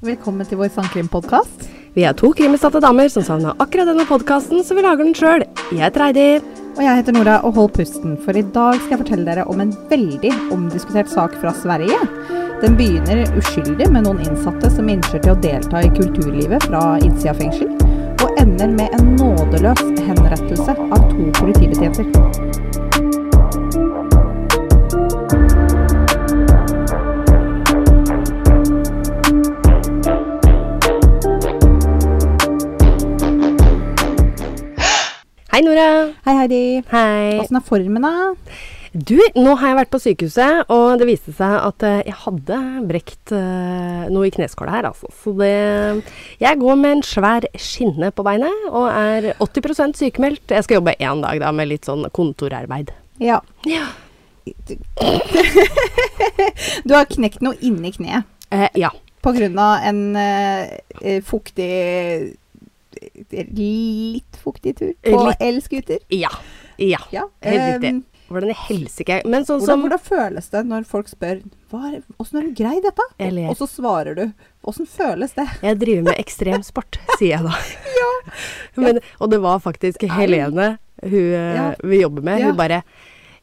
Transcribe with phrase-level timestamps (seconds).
[0.00, 1.66] Velkommen til vår sangkrimpodkast.
[1.92, 5.44] Vi er to krimutsatte damer som savna akkurat denne podkasten, så vi lager den sjøl.
[5.74, 6.24] Jeg heter Eidi.
[6.70, 9.60] Og jeg heter Nora, og hold pusten, for i dag skal jeg fortelle dere om
[9.60, 11.98] en veldig omdiskutert sak fra Sverige.
[12.62, 17.34] Den begynner uskyldig med noen innsatte som innser til å delta i kulturlivet fra innsida
[17.34, 17.68] av fengsel,
[18.24, 22.49] og ender med en nådeløs henrettelse av to politibetjenter.
[35.50, 36.12] Hei, Nora.
[36.26, 36.60] Hei, Heidi.
[36.92, 37.38] Hei.
[37.42, 38.30] Åssen er formen, da?
[38.90, 42.56] Du, nå har jeg vært på sykehuset, og det viste seg at eh, jeg hadde
[42.88, 45.10] brekt eh, noe i kneskåla her, altså.
[45.22, 45.50] Så det
[46.42, 50.50] Jeg går med en svær skinne på beinet og er 80% sykemeldt.
[50.54, 52.90] Jeg skal jobbe én dag, da, med litt sånn kontorarbeid.
[53.22, 53.38] Ja.
[53.68, 53.86] Ja.
[56.86, 58.88] Du har knekt noe inni kneet Eh, ja.
[59.22, 60.72] på grunn av en eh,
[61.06, 61.68] eh, fuktig
[63.30, 65.98] Litt fuktig tur på elskuter?
[66.12, 66.30] Ja.
[66.80, 66.98] Ja.
[67.12, 67.26] Ja.
[67.44, 67.90] Helt riktig.
[67.94, 71.40] ehm, Hvordan i helsike Men sånn hvordan, som hvordan føles det når folk spør
[72.20, 73.06] Åssen har du greid dette?
[73.50, 74.24] Og så svarer du
[74.70, 75.46] Åssen føles det?
[75.64, 77.54] Jeg driver med ekstremsport, sier jeg da.
[78.80, 81.68] Men, og det var faktisk Helene hun eh, Ja.
[81.82, 82.40] vi jobber med.
[82.42, 82.50] Ja.
[82.52, 82.82] Hun bare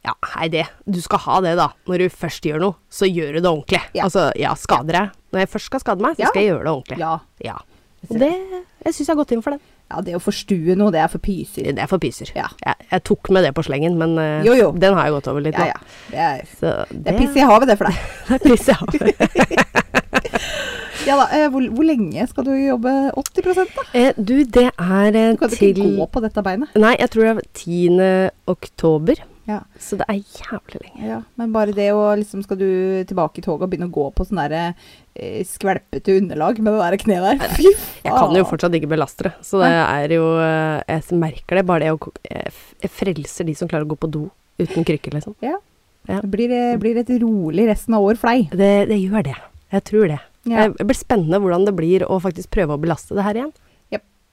[0.06, 1.72] Ja, Heidi, du skal ha det, da.
[1.90, 3.82] Når du først gjør noe, så gjør du det ordentlig.
[3.98, 4.06] Ja.
[4.06, 5.10] Altså, ja, skader jeg.
[5.34, 6.30] Når jeg først skal skade meg, så Ja.
[6.32, 7.00] skal jeg gjøre det ordentlig.
[7.02, 7.20] Ja.
[7.44, 7.58] Ja.
[8.10, 8.32] Og det
[8.86, 9.60] Jeg syns jeg har gått inn for den.
[9.92, 11.72] ja, det å forstue noe, det er for pyser.
[11.76, 12.32] Det er for pyser.
[12.36, 12.48] Ja.
[12.64, 14.72] Jeg, jeg tok med det på slengen, men uh, Jo, jo.
[14.76, 15.68] den har jeg gått over litt Ja, nå.
[15.68, 15.78] ja.
[16.12, 17.96] Det er, Så det er piss i havet, det for deg.
[18.28, 19.02] Det er piss i havet.
[21.08, 23.46] Ja da, uh, hvor, hvor lenge skal du jobbe 80
[23.78, 23.84] da?
[23.96, 26.74] Eh, du, det er til Du kan til ikke gå på dette beinet.
[26.76, 28.02] Nei, jeg tror det er 10.
[28.52, 29.22] oktober.
[29.48, 29.62] Ja.
[29.80, 31.04] Så det er jævlig lenge.
[31.08, 32.68] Ja, men bare det å liksom Skal du
[33.08, 34.64] tilbake i toget og begynne å gå på sånn derre
[35.16, 37.54] eh, skvelpete underlag med det der kneet der?
[37.56, 38.02] Fy faen.
[38.04, 41.66] Jeg kan jo fortsatt ikke belastre, så det er jo eh, Jeg merker det.
[41.70, 44.28] Bare det å Jeg frelser de som klarer å gå på do
[44.58, 45.38] uten krykker, liksom.
[45.46, 45.60] Ja.
[46.08, 46.22] Ja.
[46.24, 48.52] Det blir, eh, blir et rolig resten av år deg.
[48.52, 49.38] Det, det gjør det.
[49.76, 50.20] Jeg tror det.
[50.48, 50.68] Ja.
[50.72, 53.54] Det blir spennende hvordan det blir å faktisk prøve å belaste det her igjen.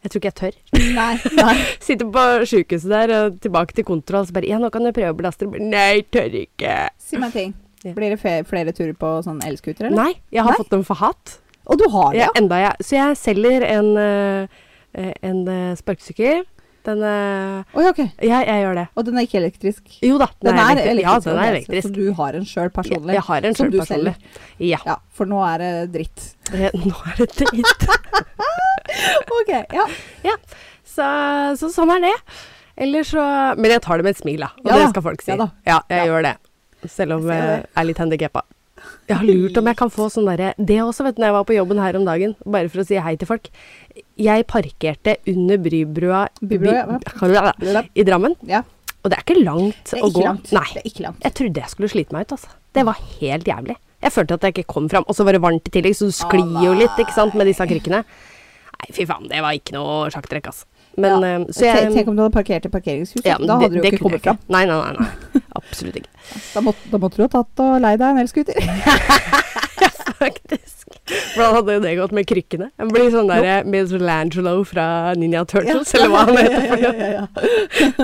[0.05, 0.57] Jeg tror ikke jeg tør.
[0.95, 1.55] Nei, nei.
[1.87, 5.15] Sitter på sjukehuset der og tilbake til kontroll, så bare Ja, nå kan jeg prøve
[5.15, 5.49] å belaste.
[5.49, 6.75] Nei, tør ikke.
[7.01, 7.55] Si meg en ting.
[7.85, 7.93] Ja.
[7.97, 9.97] Blir det flere, flere turer på sånn elscooter, eller?
[9.97, 10.61] Nei, jeg har Nei?
[10.61, 11.39] fått dem for hatt.
[11.65, 12.33] Og du har det, Ja, ja?
[12.41, 16.45] enda jeg, så jeg selger en, eh, en eh, sparkesykkel.
[16.85, 17.99] Den er oh, ok.
[18.21, 18.83] ja, jeg gjør det.
[18.95, 19.87] Og den er ikke elektrisk?
[20.05, 21.27] Jo da, Den er elektri- elektrisk.
[21.27, 21.87] Ja, den er elektrisk.
[21.89, 23.09] Så du har en sjøl personlig?
[23.09, 24.15] Ja, jeg har en sjøl personlig.
[24.61, 24.79] Ja.
[24.85, 26.27] Ja, for nå er det dritt.
[26.53, 27.87] Eh, Nå er det dritt.
[29.35, 30.37] Ok, ja.
[30.85, 31.07] Så,
[31.59, 32.13] så sånn er det.
[32.85, 33.23] Eller så
[33.59, 34.51] Men jeg tar det med et smil, da.
[34.63, 35.33] Og Ja det skal folk si.
[35.33, 36.05] Ja Ja, jeg Ja.
[36.11, 36.35] gjør det.
[36.91, 38.43] Selv om Jeg jeg er litt handikappa.
[39.09, 41.35] Jeg har lurt om jeg kan få sånn derre Det også, vet du, når jeg
[41.37, 43.51] var på jobben her om dagen, bare for å si hei til folk.
[44.17, 46.57] Jeg parkerte under Brybrua By-
[47.95, 48.37] i Drammen.
[48.49, 48.63] ja.
[49.05, 50.23] Og det er ikke langt Det er å gå.
[50.25, 50.53] langt.
[50.57, 50.65] Nei.
[50.73, 51.21] Det er ikke langt.
[51.23, 52.49] Jeg trodde jeg skulle slite meg ut, altså.
[52.73, 53.77] Det var helt jævlig.
[54.01, 55.05] Jeg følte at jeg ikke kom fram.
[55.07, 57.47] Og så var det varmt i tillegg, så du sklir jo litt, ikke sant, med
[57.47, 58.01] disse krykkene.
[58.05, 60.65] Nei, fy faen, det var ikke noe sjakktrekk, altså.
[60.97, 61.37] Men Ja.
[61.37, 63.25] eh, så jeg Tenk om du hadde parkert i parkeringshuset.
[63.27, 64.39] ja, da hadde du jo ikke kommet fram.
[64.49, 64.93] Nei, nei, nei.
[64.99, 65.43] nei.
[65.55, 66.09] Absolutt ikke.
[66.55, 68.59] Da måtte, da måtte du ha tatt og leid deg en elscooter.
[70.25, 70.95] Faktisk.
[71.35, 72.69] Hvordan hadde det gått med krykkene?
[72.81, 74.87] Jeg blir sånn der Michelangelo fra
[75.19, 76.65] Ninja Turtles, eller hva han heter.
[76.71, 77.27] Ja, ja, ja, ja.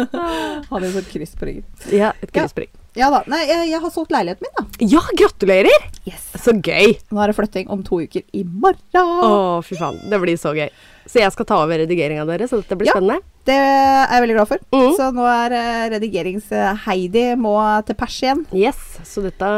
[0.73, 1.65] Hadde jo sånn kryss på ryggen.
[1.95, 2.75] Ja, et kryssbrygg.
[2.99, 3.21] Ja da.
[3.31, 4.87] Nei, jeg, jeg har solgt leiligheten min, da.
[4.91, 5.85] Ja, gratulerer!
[6.09, 6.31] Yes.
[6.43, 6.97] Så gøy!
[7.13, 8.81] Nå er det flytting om to uker i morgen.
[8.99, 10.01] Å, fy faen.
[10.11, 10.71] Det blir så gøy.
[11.11, 12.97] Så jeg skal ta over redigeringa deres, så dette blir Ja.
[12.97, 13.23] spennende.
[13.47, 14.63] Det er jeg veldig glad for.
[14.75, 14.91] Mm.
[14.99, 17.55] Så nå er eh, redigerings-Heidi må
[17.89, 18.43] til pers igjen.
[18.55, 18.79] Yes,
[19.09, 19.51] så dette,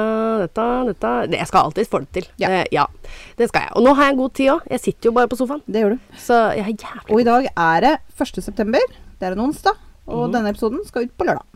[0.44, 2.28] dette, dette det, Jeg skal alltid få det til.
[2.40, 2.48] Ja.
[2.48, 2.86] Eh, ja,
[3.36, 3.76] det skal jeg.
[3.76, 4.68] Og nå har jeg god tid òg.
[4.70, 5.64] Jeg sitter jo bare på sofaen.
[5.66, 6.12] Det gjør du.
[6.16, 8.44] Så jeg har jævlig Og i dag er det 1.
[8.44, 8.92] september.
[9.18, 9.76] Det er en onsdag.
[10.06, 10.32] Og mm.
[10.36, 11.51] denne episoden skal ut på lørdag.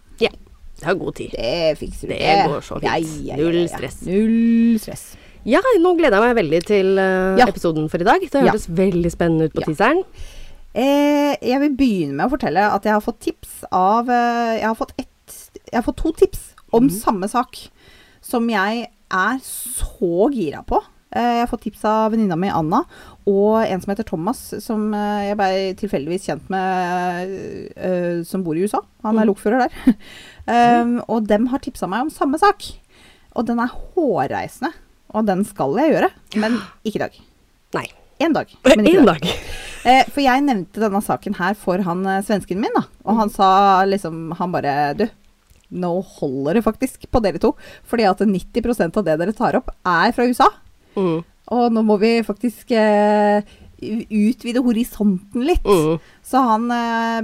[0.80, 1.30] Jeg har god tid.
[1.32, 2.14] Det fikser du.
[2.14, 3.38] Det går så fint.
[3.38, 4.00] Null stress.
[4.06, 5.06] Null stress.
[5.46, 7.46] Ja, nå gleder jeg meg veldig til uh, Ja.
[7.46, 8.20] episoden for i dag.
[8.20, 8.52] Det Ja.
[8.52, 9.66] veldig spennende ut på Ja.
[9.70, 10.02] teaseren.
[10.74, 14.66] Eh, jeg vil begynne med å fortelle at jeg har fått tips av uh, Jeg
[14.66, 16.90] har fått, ett, jeg har fått to tips om mm.
[16.90, 17.70] samme sak
[18.20, 20.82] som jeg er så gira på.
[21.16, 22.82] Eh, jeg har fått tips av venninna mi Anna
[23.26, 25.48] og en som heter Thomas, som eh, jeg ble
[25.80, 27.32] tilfeldigvis kjent med,
[27.76, 28.82] eh, som bor i USA.
[29.06, 29.30] Han er Mhm.
[29.32, 29.94] lokfører der.
[30.82, 32.68] um, og dem har tipsa meg om samme sak.
[33.36, 34.72] Og den er hårreisende.
[35.16, 36.10] Og den skal jeg gjøre,
[36.42, 37.20] men ikke i dag.
[37.74, 37.86] Nei.
[38.18, 38.48] En dag.
[38.64, 39.20] Men ikke En dag.
[39.20, 40.06] dag.
[40.14, 42.80] For jeg nevnte denne saken her for han svensken min, da.
[43.04, 45.04] Og han sa liksom Han bare Du,
[45.70, 47.52] nå holder det faktisk på dere to.
[47.86, 50.48] Fordi at 90% av det dere tar opp, er fra USA.
[50.96, 51.18] Mm.
[51.52, 53.44] og nå må vi faktisk eh,
[53.80, 55.66] utvide horisonten litt.
[55.66, 55.98] Mm.
[56.24, 57.20] Så han eh,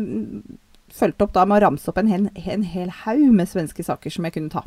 [0.92, 4.12] fulgte opp da med å ramse opp en hel, en hel haug med svenske saker
[4.12, 4.64] som jeg kunne ta.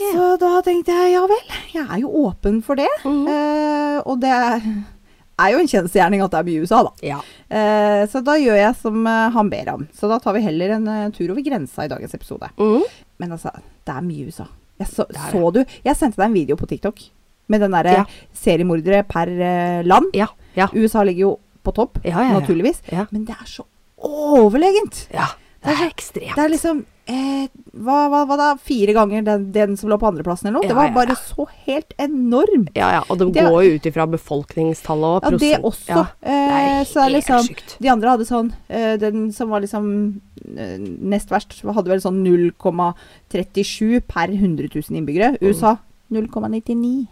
[0.00, 0.14] Yeah.
[0.14, 2.88] Så da tenkte jeg ja vel, jeg er jo åpen for det.
[3.04, 3.26] Mm.
[3.28, 6.94] Eh, og det er jo en kjensgjerning at det er mye USA, da.
[7.04, 7.20] Ja.
[7.48, 9.86] Eh, så da gjør jeg som eh, han ber om.
[9.96, 12.48] Så da tar vi heller en uh, tur over grensa i dagens episode.
[12.60, 12.86] Mm.
[13.20, 13.52] Men altså,
[13.84, 14.48] det er mye USA.
[14.80, 17.02] Jeg så, Det så du Jeg sendte deg en video på TikTok
[17.50, 18.04] med den derre Ja.
[18.32, 20.14] seriemordere per eh, land.
[20.16, 20.30] Ja.
[20.56, 20.68] Ja.
[20.74, 21.34] USA ligger jo
[21.66, 22.80] på topp, naturligvis.
[23.12, 23.66] Men det er så
[24.00, 25.06] overlegent.
[25.12, 25.28] ja.
[25.60, 26.36] Det Det er ekstremt.
[26.36, 28.46] Det er liksom eh, hva, hva, hva da?
[28.64, 30.68] Fire ganger den, den som lå på andreplassen eller noe?
[30.70, 32.70] Det var bare så helt enormt.
[32.74, 33.02] Ja, ja.
[33.10, 35.42] Og de Det- går jo ut ifra befolkningstallet og prosent.
[35.42, 35.88] Ja, det også.
[35.88, 36.06] Ja.
[36.16, 37.76] Det Eh, er så er helt liksom sjukt.
[37.78, 40.20] De andre hadde sånn eh, Den som var liksom
[40.56, 40.78] eh,
[41.12, 45.36] nest verst, hadde vel sånn 0,37 per 100 000 innbyggere.
[45.36, 45.44] Mm.
[45.46, 45.76] USA
[46.10, 47.06] 0,99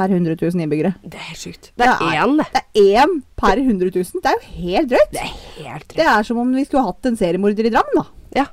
[0.00, 0.94] per 100 000 innbyggere.
[1.04, 1.70] Det er helt sjukt.
[1.76, 2.46] Det Det er er- én, det.
[2.56, 4.22] Det er én per 100 000.
[4.24, 5.10] Det er jo helt drøyt.
[5.12, 5.96] Det er helt drøyt.
[6.00, 8.06] Det er som om vi skulle hatt en seriemorder i Drammen, da.
[8.40, 8.46] Ja,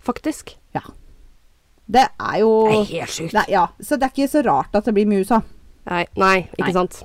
[0.00, 0.54] faktisk.
[0.74, 0.80] Ja.
[1.88, 3.34] Det er jo Det er helt sjukt.
[3.36, 3.66] Nei, ja.
[3.80, 5.42] Så det er ikke så rart at det blir mye USA.
[5.86, 6.72] Nei, nei, ikke Nei.
[6.74, 7.02] sant.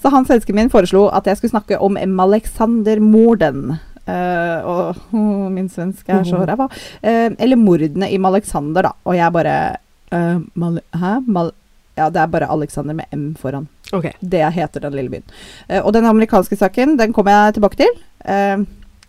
[0.00, 2.16] Så han svensken min foreslo at jeg skulle snakke om M.
[2.20, 3.78] Alexander-morden.
[4.04, 6.46] Uh, og oh, min svensk er så Mhm.
[6.50, 6.66] ræva.
[7.02, 8.92] Uh, eller mordene i Malexander, da.
[9.06, 9.76] Og jeg bare
[10.12, 11.20] uh, Mal Hæ?
[11.26, 11.52] Mal
[11.94, 13.68] ja, det er bare Alexander med M foran.
[13.94, 14.08] Ok.
[14.20, 15.26] Det heter den lille byen.
[15.68, 18.00] Uh, og den amerikanske saken, den kommer jeg tilbake til.
[18.26, 18.64] Uh,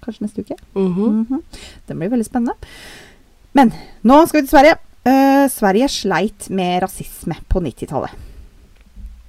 [0.05, 0.59] kanskje neste uke.
[0.75, 1.25] Mhm.
[1.25, 1.41] Mhm.
[1.87, 2.53] Den blir veldig spennende.
[3.53, 3.73] Men
[4.03, 4.77] nå skal vi til Sverige.
[5.05, 8.23] Uh, Sverige sleit med rasisme på 90-tallet.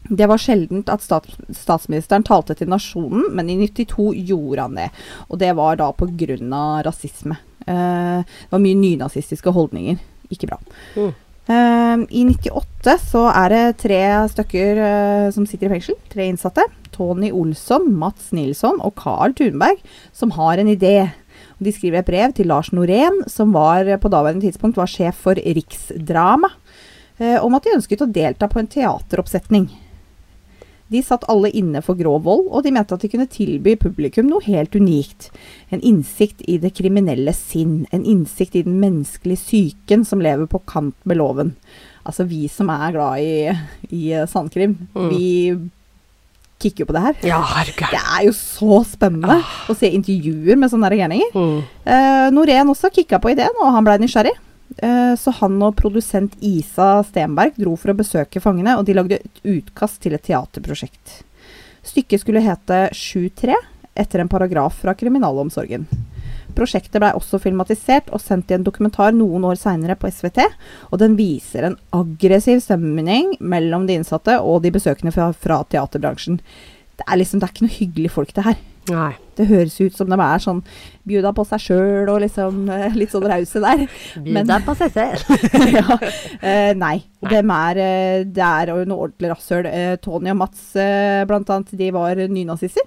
[0.08, 4.90] Det var sjeldent at stats statsministeren talte til nasjonen, men i 92 gjorde han det.
[5.26, 6.36] Og det var da pga.
[6.86, 7.36] rasisme.
[7.66, 9.98] Det var mye nynazistiske holdninger.
[10.30, 10.60] Ikke bra.
[10.94, 11.10] Mm.
[11.46, 14.02] Eh, I 98 så er det tre
[14.32, 15.98] stykker eh, som sitter i fengsel.
[16.10, 16.64] Tre innsatte.
[16.96, 19.82] Tony Olsson, Mats Nilsson og Carl Thunberg,
[20.16, 21.10] som har en idé.
[21.62, 25.36] De skriver et brev til Lars Norén, som var, på daværende tidspunkt var sjef for
[25.36, 26.50] Riksdrama,
[27.20, 29.68] eh, om at de ønsket å delta på en teateroppsetning.
[30.92, 34.28] De satt alle inne for grov vold, og de mente at de kunne tilby publikum
[34.30, 35.30] noe helt unikt.
[35.74, 37.86] En innsikt i det kriminelle sinn.
[37.90, 41.56] En innsikt i den menneskelige psyken som lever på kant med loven.
[42.06, 43.56] Altså vi som er glad i,
[43.90, 45.08] i eh, sandkrim, Mm.
[45.10, 45.26] vi
[46.62, 47.16] kikker jo på det her.
[47.34, 47.90] Ja, herregud.
[47.92, 51.34] Det er jo så spennende å se intervjuer med sånne gærninger.
[51.34, 51.58] Mm.
[51.84, 54.32] Eh, Norén også kikka på ideen, og han blei nysgjerrig.
[54.76, 59.20] Eh, så han og produsent Isa Stenberg dro for å besøke fangene, og de lagde
[59.20, 61.22] et utkast til et teaterprosjekt.
[61.86, 63.56] Stykket skulle hete 7-3,
[63.96, 65.86] etter en paragraf fra kriminalomsorgen.
[66.56, 70.40] Prosjektet blei også filmatisert og sendt i en dokumentar noen år seinere på SVT,
[70.90, 76.40] og den viser en aggressiv stemning mellom de innsatte og de besøkende fra, fra teaterbransjen.
[76.96, 78.60] Det er liksom, det er ikke noe hyggelig folk, det her.
[78.90, 79.12] Nei.
[79.36, 80.60] Det høres ut som de er sånn
[81.06, 83.84] bjuda på seg sjøl og liksom eh, litt sånn rause der.
[84.24, 85.46] Bjuda på seg selv.
[85.76, 85.96] ja.
[86.40, 86.98] eh, nei.
[87.02, 87.30] Nei.
[87.32, 89.68] Dem er, eh, det er jo noe ordentlig rasshøl.
[89.70, 92.86] Eh, Tony og Mats eh, blant annet, de var nynazister.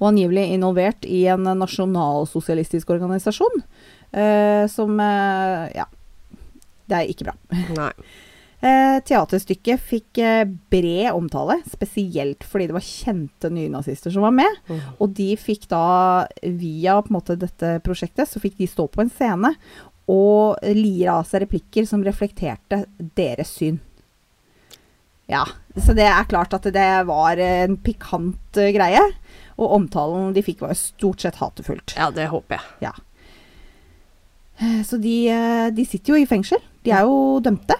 [0.00, 3.62] Og angivelig involvert i en nasjonalsosialistisk organisasjon.
[4.10, 5.86] Eh, som eh, Ja.
[6.90, 7.36] Det er ikke bra.
[7.76, 7.92] Nei.
[8.60, 14.58] Eh, teaterstykket fikk eh, bred omtale, spesielt fordi det var kjente nynazister som var med.
[14.68, 14.82] Mm.
[15.00, 19.00] Og de fikk da, via på en måte dette prosjektet, så fikk de stå på
[19.00, 19.54] en scene
[20.10, 22.82] og lire av seg replikker som reflekterte
[23.16, 23.80] deres syn.
[25.30, 25.46] Ja,
[25.78, 29.06] så det er klart at det var en pikant eh, greie.
[29.56, 31.94] Og omtalen de fikk var stort sett hatefullt.
[31.96, 32.90] Ja, det håper jeg.
[32.90, 32.96] Ja.
[34.84, 35.14] Så de,
[35.72, 36.60] de sitter jo i fengsel.
[36.84, 37.76] De er jo dømte.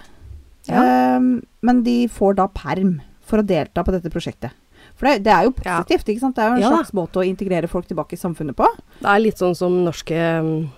[0.69, 0.81] Ja.
[1.17, 1.19] Eh,
[1.61, 4.51] men de får da perm for å delta på dette prosjektet.
[4.97, 5.79] For det, det er jo Ja.
[5.81, 6.35] positivt, ikke sant?
[6.35, 8.67] Det er jo en Ja slags måte å integrere folk tilbake i samfunnet på.
[8.99, 10.69] Det er litt sånn som norske mm,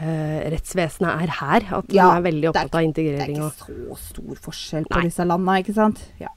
[0.00, 1.66] eh, rettsvesenet er her.
[1.78, 5.08] At de er veldig opptatt av Det er ikke så stor forskjell på Nei.
[5.08, 6.00] disse landa, ikke sant?
[6.20, 6.28] Ja.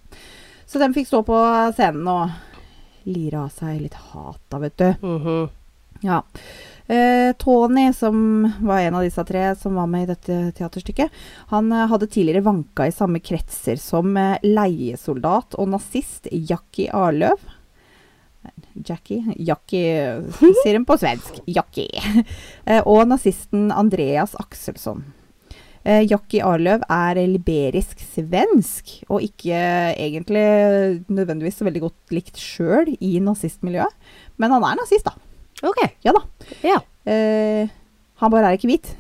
[0.68, 1.38] Så de fikk stå på
[1.76, 2.32] scenen og
[3.08, 4.94] lire av seg litt hat, da, vet du.
[5.02, 5.50] Mhm.
[6.04, 6.22] Ja.
[6.88, 11.12] Eh, Tony, som var en av disse tre som var med i dette teaterstykket,
[11.52, 17.44] han eh, hadde tidligere vanka i samme kretser som eh, leiesoldat og nazist Jackie Arløv.
[18.88, 20.24] Jackie Jackie
[20.64, 21.42] sier hun på svensk.
[21.46, 21.92] Jackie.
[22.64, 25.04] Eh, og nazisten Andreas Axelsson.
[25.84, 29.60] Eh, Jackie Arløv er liberisk svensk, og ikke
[29.92, 30.48] egentlig
[31.08, 34.12] nødvendigvis så veldig godt likt sjøl i nazistmiljøet.
[34.40, 35.27] Men han er nazist, da.
[35.66, 35.80] Ok.
[36.06, 36.22] Ja da.
[36.66, 36.82] Ja.
[37.08, 37.70] Eh,
[38.22, 38.92] han bare er ikke hvit.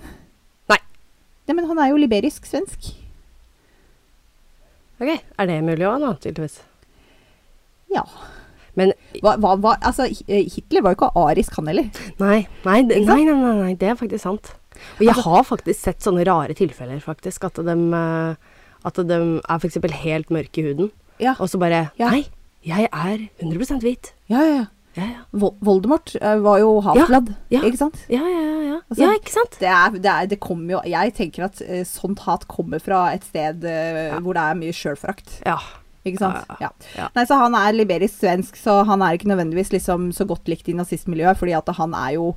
[0.72, 0.80] Nei.
[1.48, 2.94] Nei, men han er jo liberisk-svensk.
[4.98, 6.62] Ok, er det mulig òg, da, tydeligvis?
[7.94, 8.02] Ja.
[8.78, 11.90] Men Hva, hva, hva, altså, Hitler var jo ikke arisk, han heller.
[12.22, 14.54] nei, nei, nei, nei, nei, nei, det er faktisk sant.
[15.00, 17.46] Og jeg har faktisk sett sånne rare tilfeller, faktisk.
[17.50, 19.80] At de, eh, at de er f.eks.
[20.04, 22.12] helt mørke i huden, Ja, og så bare Ja.
[22.14, 22.28] Nei,
[22.66, 24.12] jeg er 100 hvit.
[24.30, 24.56] ja, ja.
[24.62, 24.66] ja.
[24.98, 25.24] Ja, ja.
[25.62, 27.62] Voldemort eh, var jo half-blood, ja.
[27.62, 28.00] ikke sant?
[28.10, 28.62] Ja, ja, ja.
[28.66, 28.78] ja.
[28.88, 29.58] Altså, ja ikke sant?
[29.62, 33.08] Det, er, det, er, det kommer jo Jeg tenker at eh, sånt hat kommer fra
[33.14, 35.42] et sted eh, hvor det er mye sjølforakt.
[35.46, 35.60] Ja.
[36.10, 36.58] Ikke sant?
[36.62, 37.08] Ja, Ja.
[37.16, 40.70] Nei, så han er liberisk svensk, så han er ikke nødvendigvis liksom så godt likt
[40.72, 42.30] i nazistmiljøet, fordi at han er jo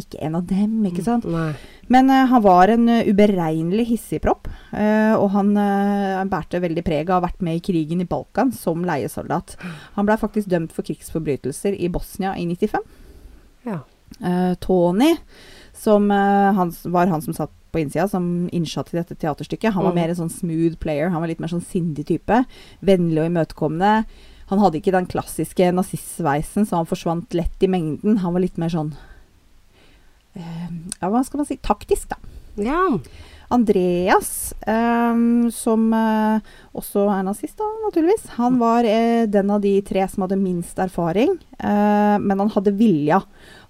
[0.00, 1.26] ikke en av dem, ikke sant?
[1.28, 1.52] Nei.
[1.88, 5.52] Men uh, han var en uh, uberegnelig hissigpropp, uh, og han
[6.30, 9.56] bærte veldig preg av å ha vært med i krigen i Balkan som leiesoldat.
[9.96, 12.82] Han ble faktisk dømt for krigsforbrytelser i Bosnia i 95.
[13.68, 13.82] Ja.
[14.20, 15.16] Eh, Tony,
[15.72, 19.84] som eh, han, var han som satt på innsida, som innsatt i dette teaterstykket, han
[19.84, 20.00] var Mhm.
[20.00, 21.10] mer en sånn smooth player.
[21.10, 22.44] Han var litt mer sånn sindig type.
[22.82, 24.04] Vennlig og imøtekommende.
[24.48, 28.18] Han hadde ikke den klassiske nazistsveisen, så han forsvant lett i mengden.
[28.18, 28.94] Han var litt mer sånn
[30.36, 30.68] eh,
[31.00, 31.56] Ja, hva skal man si?
[31.56, 32.16] Taktisk, da.
[32.56, 32.98] ja.
[33.50, 36.36] Andreas, um, som uh,
[36.76, 38.26] også er nazist, da, naturligvis.
[38.36, 41.32] Han var uh, den av de tre som hadde minst erfaring,
[41.64, 43.22] uh, men han hadde vilja.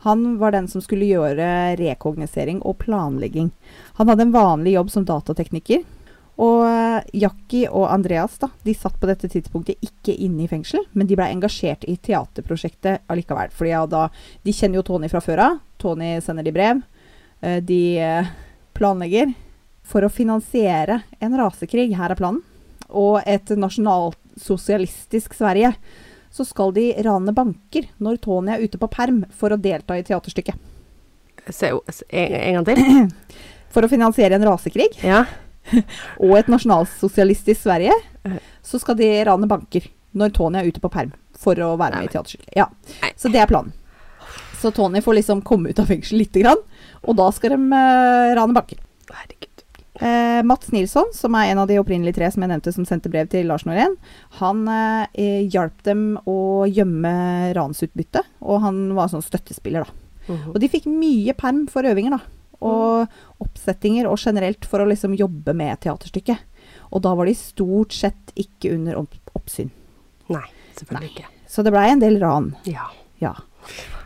[0.02, 3.52] Han var den som skulle gjøre rekognosering og planlegging.
[3.98, 5.82] Han hadde en vanlig jobb som datatekniker.
[6.38, 10.84] Og eh, Jackie og Andreas da, de satt på dette tidspunktet ikke inne i fengsel,
[10.94, 13.50] men de ble engasjert i teaterprosjektet allikevel.
[13.50, 14.04] Fordi ja, da,
[14.46, 15.58] de kjenner jo Tony fra før av.
[15.82, 16.84] Tony sender de brev.
[17.42, 18.30] Eh, de eh,
[18.78, 19.34] planlegger
[19.88, 22.44] for å finansiere en rasekrig, her er planen,
[22.88, 25.72] og et nasjonalsosialistisk Sverige,
[26.30, 30.06] så skal de rane banker når Tony er ute på perm for å delta i
[30.06, 30.66] teaterstykket.
[31.50, 33.08] Se, en gang til.
[33.74, 35.24] For å finansiere en rasekrig Ja.
[36.24, 37.92] og et nasjonalsosialistisk Sverige,
[38.28, 38.38] Eh.
[38.62, 42.08] så skal de rane banker når Tony er ute på perm for å være med
[42.08, 42.50] i teaterstykket.
[42.56, 42.66] Ja.
[43.16, 43.72] Så det er planen.
[44.58, 46.58] Så Tony får liksom komme ut av fengsel lite grann,
[47.04, 48.80] og da skal de uh, rane banker.
[49.06, 49.62] Herregud.
[49.98, 53.10] Eh, Mats Nilsson, som er en av de opprinnelige tre som jeg nevnte som sendte
[53.10, 53.94] brev til Lars Norén,
[54.38, 60.08] han eh, hjalp dem å gjemme ransutbyttet, og han var sånn støttespiller, da.
[60.28, 60.54] -huh.
[60.54, 62.20] Og de fikk mye perm for øvinger, da.
[62.64, 66.46] Og oppsettinger, og generelt for å liksom jobbe med teaterstykket.
[66.92, 69.70] Og da var de stort sett ikke under oppsyn.
[70.32, 70.44] Nei,
[70.78, 71.28] selvfølgelig ikke.
[71.48, 72.50] Så det blei en del ran.
[72.68, 72.88] Ja.
[73.22, 73.34] Ja.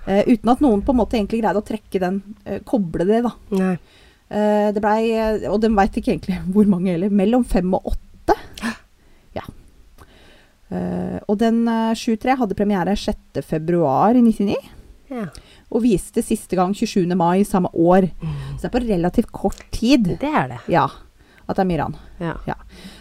[0.06, 3.22] Uh, uten at noen på en måte egentlig greide å trekke den, uh, koble det,
[3.26, 3.34] da.
[3.54, 3.74] Nei.
[4.32, 5.02] Uh, det blei,
[5.50, 8.38] og de veit ikke egentlig hvor mange heller, mellom fem og åtte.
[9.32, 9.46] Ja.
[11.28, 13.42] Og den eh, 7-3 hadde premiere 6.
[13.44, 14.54] februar i 99,
[15.12, 15.26] Ja.
[15.72, 17.06] Og viste siste gang 27.
[17.16, 18.10] mai samme år.
[18.20, 18.36] Mm.
[18.58, 20.12] Så det er på relativt kort tid.
[20.20, 20.60] Det er det.
[20.68, 20.84] Ja,
[21.48, 21.86] at det er mye
[22.20, 22.34] Ja.
[22.46, 22.54] Ja.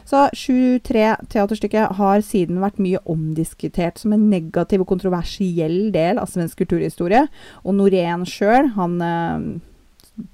[0.07, 6.57] Så 7-3-teaterstykket har siden vært mye omdiskutert som en negativ og kontroversiell del av svensk
[6.63, 7.27] kulturhistorie.
[7.63, 9.59] Og Norén sjøl, han eh,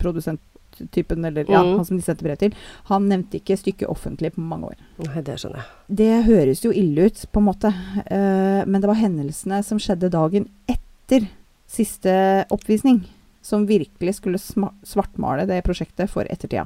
[0.01, 1.75] produsenttypen, eller ja, Mm.
[1.77, 2.53] han som de sendte brev til,
[2.85, 4.75] han nevnte ikke stykket offentlig på mange år.
[5.05, 5.95] Nei, det skjønner jeg.
[5.95, 7.73] Det høres jo ille ut, på en måte.
[8.05, 11.27] eh, men det var hendelsene som skjedde dagen etter
[11.67, 12.11] siste
[12.53, 13.01] oppvisning,
[13.43, 16.65] som virkelig skulle svartmale det prosjektet for ettertida.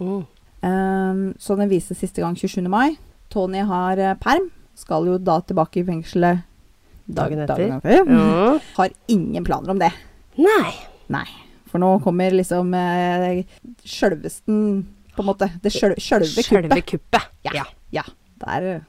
[0.00, 0.24] Mm.
[0.66, 2.64] Um, så den vises siste gang 27.
[2.70, 2.96] mai.
[3.32, 4.50] Tony har eh, perm.
[4.76, 6.44] Skal jo da tilbake i fengselet
[7.06, 7.60] Dagen etter.
[7.68, 8.10] Dagen etter.
[8.10, 8.58] Ja.
[8.76, 9.92] Har ingen planer om det.
[10.36, 10.72] Nei.
[11.12, 11.26] Nei.
[11.70, 13.44] For nå kommer liksom eh,
[13.86, 14.58] sjølvesten
[15.14, 15.48] På en måte.
[15.62, 16.48] Det sjølve kuppet.
[16.48, 17.28] Sjølve kuppet.
[17.46, 17.54] Ja.
[17.60, 17.64] Ja.
[17.94, 18.04] Ja.
[18.42, 18.84] Der eh,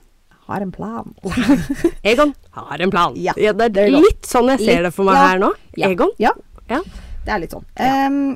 [0.48, 1.14] har en plan.
[2.12, 3.16] Egon har en plan.
[3.20, 5.28] Ja, det det er litt sånn jeg ser Litt, det for meg ja.
[5.32, 5.54] her nå.
[5.90, 6.14] Egon.
[6.22, 6.34] Ja.
[6.72, 6.82] Ja.
[7.26, 7.68] Det er litt sånn.
[7.76, 8.08] Ja.
[8.08, 8.36] Um,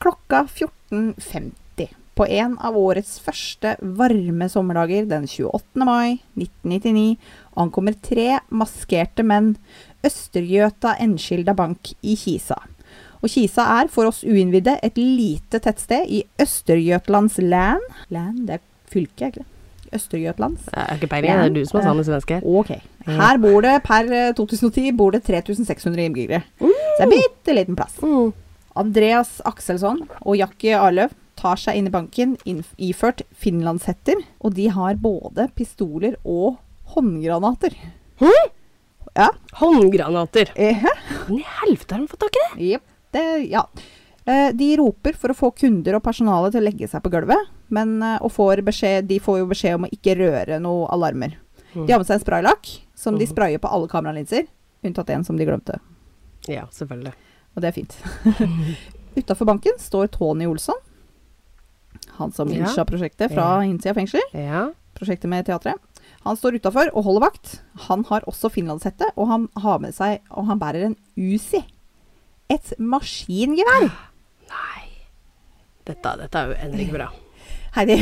[0.00, 1.90] klokka 14.50
[2.20, 5.84] på en av årets første varme sommerdager den 28.
[5.88, 7.16] mai 1999
[7.60, 9.54] ankommer tre maskerte menn
[10.04, 12.58] Østergøta Enskilda Bank i Kisa.
[13.20, 17.84] Og Kisa er for oss uinnvidde et lite tettsted i Østergøtlands land.
[18.12, 19.48] Land, det er fylket, ikke det?
[19.96, 20.68] Østergøtlands.
[20.70, 21.30] Jeg har ikke peiling.
[21.40, 22.40] Det er du som er sammen svenske.
[22.46, 22.70] Ok.
[23.08, 26.42] Her bor det per eh, 2010 bor det 3600 innbyggere.
[26.60, 26.70] Så
[27.00, 27.96] det er bitte liten plass.
[28.04, 28.30] Mm.
[28.80, 32.36] Andreas Akselsson og Jackie Arløv tar seg inn i banken
[32.78, 36.58] iført finlandshetter, og de har både pistoler og
[36.94, 37.74] håndgranater.
[38.20, 38.50] Hm?
[39.16, 39.30] Ja.
[39.58, 40.52] Håndgranater.
[40.54, 40.84] Eh,
[41.28, 42.68] Men i helvete har de fått tak i det?
[42.74, 42.84] Jepp.
[43.10, 43.64] Det, ja.
[44.26, 47.48] Eh, De roper for å få kunder og personale til å legge seg på gulvet,
[47.70, 51.36] men eh, og får beskjed, de får jo beskjed om å ikke røre noen alarmer.
[51.74, 51.86] Mm.
[51.86, 53.32] De har med seg en spraylakk som de Mhm.
[53.32, 54.46] sprayer på alle kameralinser,
[54.84, 55.78] unntatt en som de glemte.
[56.48, 57.12] Ja, selvfølgelig.
[57.56, 57.96] Og det er fint.
[59.16, 60.76] Utafor banken står Tony Olsson.
[62.18, 62.64] Han som Ja.
[62.64, 63.68] innsja prosjektet fra Ja.
[63.70, 64.20] innsida av fengsel.
[64.34, 64.70] Ja.
[64.94, 65.74] Prosjektet med teatret.
[66.24, 67.60] Han står utafor og holder vakt.
[67.88, 71.64] Han har også finlandshette, og han har med seg Og han bærer en Uzi.
[72.50, 73.90] Et maskingevær.
[74.50, 74.88] Nei.
[75.86, 77.08] Dette, dette er jo endelig bra.
[77.76, 77.98] Heidi,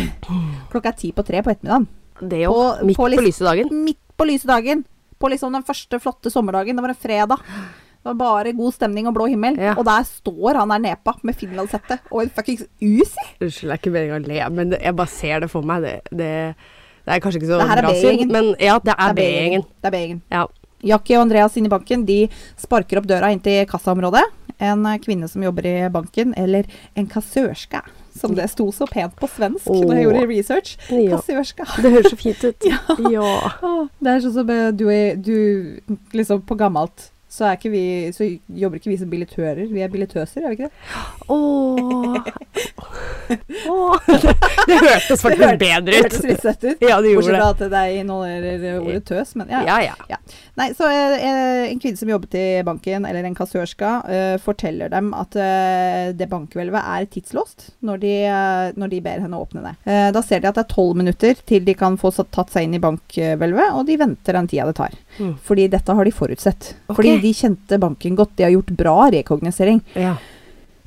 [0.73, 1.89] klokka er ti på tre på ettermiddagen.
[2.21, 3.69] Det er jo, På- midt på på, lyse dagen.
[3.85, 4.85] Midt på lyse dagen.
[5.19, 6.77] På liksom den første flotte sommerdagen.
[6.79, 7.43] Det var en fredag.
[7.99, 9.57] Det var bare god stemning og blå himmel.
[9.59, 9.75] Ja.
[9.77, 13.25] Og der står han der nepa med finlandshette og en fuckings Uzi.
[13.43, 15.83] Unnskyld, det er ikke meningen å le, men det, jeg bare ser det for meg.
[15.83, 16.31] Det, det,
[17.05, 19.67] det er kanskje ikke så bra syn, men ja, det er B-gjengen.
[19.83, 20.23] Det er B-gjengen.
[20.33, 20.47] Ja.
[20.87, 22.21] Jackie og Andreas inne i banken de
[22.57, 24.23] sparker opp døra inn til kassaområdet.
[24.63, 26.67] En kvinne som jobber i banken, eller
[26.99, 27.83] en kassørska,
[28.17, 30.75] som det sto så pent på svensk når jeg gjorde research.
[30.91, 31.17] Ja.
[31.17, 31.69] Kassørska.
[31.83, 32.69] Det høres så fint ut.
[32.71, 32.81] ja.
[33.13, 33.77] ja.
[34.01, 35.37] det er sånn som eh, du, er, du
[36.17, 37.83] Liksom på gammelt så, ikke vi,
[38.17, 38.25] så
[38.57, 39.67] jobber ikke vi som billettører.
[39.69, 40.73] Vi er billettøser, er vi ikke det?
[41.29, 42.19] Åh.
[43.69, 43.99] Åh.
[44.69, 46.81] Det, det hørtes faktisk hørte- bedre Det hørtes litt søtt ut.
[46.85, 47.67] Ja, det Bortsett gjorde fra det.
[47.67, 49.31] at det inneholder ordet tøs.
[49.39, 49.61] Men ja.
[49.69, 50.17] Ja, ja.
[50.59, 55.13] Nei, så eh, en kvinne som jobbet i banken, eller en kassørska, eh, forteller dem
[55.17, 59.75] at eh, det bankhvelvet er tidslåst når de, eh, når de ber henne åpne det.
[59.89, 62.67] Eh, da ser de at det er tolv minutter til de kan få tatt seg
[62.69, 64.97] inn i bankhvelvet, og de venter den tida det tar.
[65.21, 65.37] Mm.
[65.45, 66.73] Fordi dette har de forutsett.
[66.89, 66.97] Ok.
[67.03, 68.37] Fordi de kjente banken godt.
[68.37, 69.83] De har gjort bra rekognosering.
[69.95, 70.17] ja.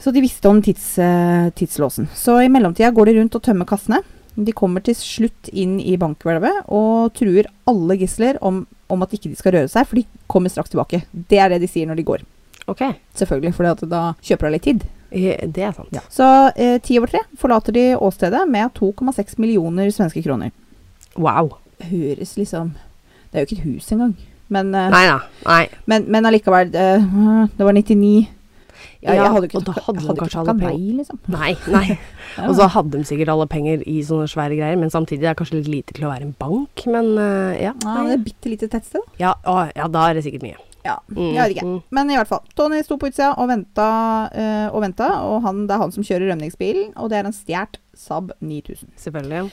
[0.02, 2.08] Så de visste om tids, eh, tidslåsen.
[2.18, 4.00] Så i mellomtida går de rundt og tømmer kassene.
[4.34, 9.30] De kommer til slutt inn i bankhvelvet og truer alle gisler om, om at ikke
[9.30, 11.04] de skal røre seg, for de kommer straks tilbake.
[11.14, 12.24] Det er det de sier når de går.
[12.72, 12.82] Ok.
[13.14, 14.88] Selvfølgelig, for da kjøper de litt tid.
[15.12, 16.02] Det er sant.
[16.10, 20.50] Så eh, ti over tre forlater de åstedet med 2,6 millioner svenske kroner.
[21.14, 21.58] Wow.
[21.82, 22.74] Høres liksom
[23.32, 24.16] Det er jo ikke et hus engang.
[24.52, 25.18] Men, eh, Nei da.
[25.48, 25.64] Nei.
[25.88, 27.10] men, men allikevel, eh,
[27.56, 28.28] det var 99
[29.02, 30.98] ja, Ja, jeg hadde ikke og da hadde, hadde kanskje alle nei, penger.
[31.00, 31.20] liksom.
[31.38, 31.52] Nei.
[31.74, 31.86] nei.
[32.38, 32.46] Ja.
[32.48, 35.40] Og så hadde de sikkert alle penger i sånne svære greier, men samtidig er det
[35.42, 36.84] kanskje litt lite til å være en bank.
[36.88, 37.74] Men uh, ja.
[37.84, 39.02] Ja, det er bitte lite tettsted.
[39.04, 39.18] da.
[39.20, 40.60] Ja, å, ja, da er det sikkert mye.
[40.86, 41.66] Ja, Mm, jeg vet ikke.
[41.68, 41.82] mm.
[41.98, 42.42] Men i hvert fall.
[42.58, 43.90] Tony sto på utsida og venta
[44.34, 47.36] eh, og venta, og han, det er han som kjører rømningsbilen, og det er en
[47.36, 48.90] stjålet Saab 9000.
[49.04, 49.52] Selvfølgelig.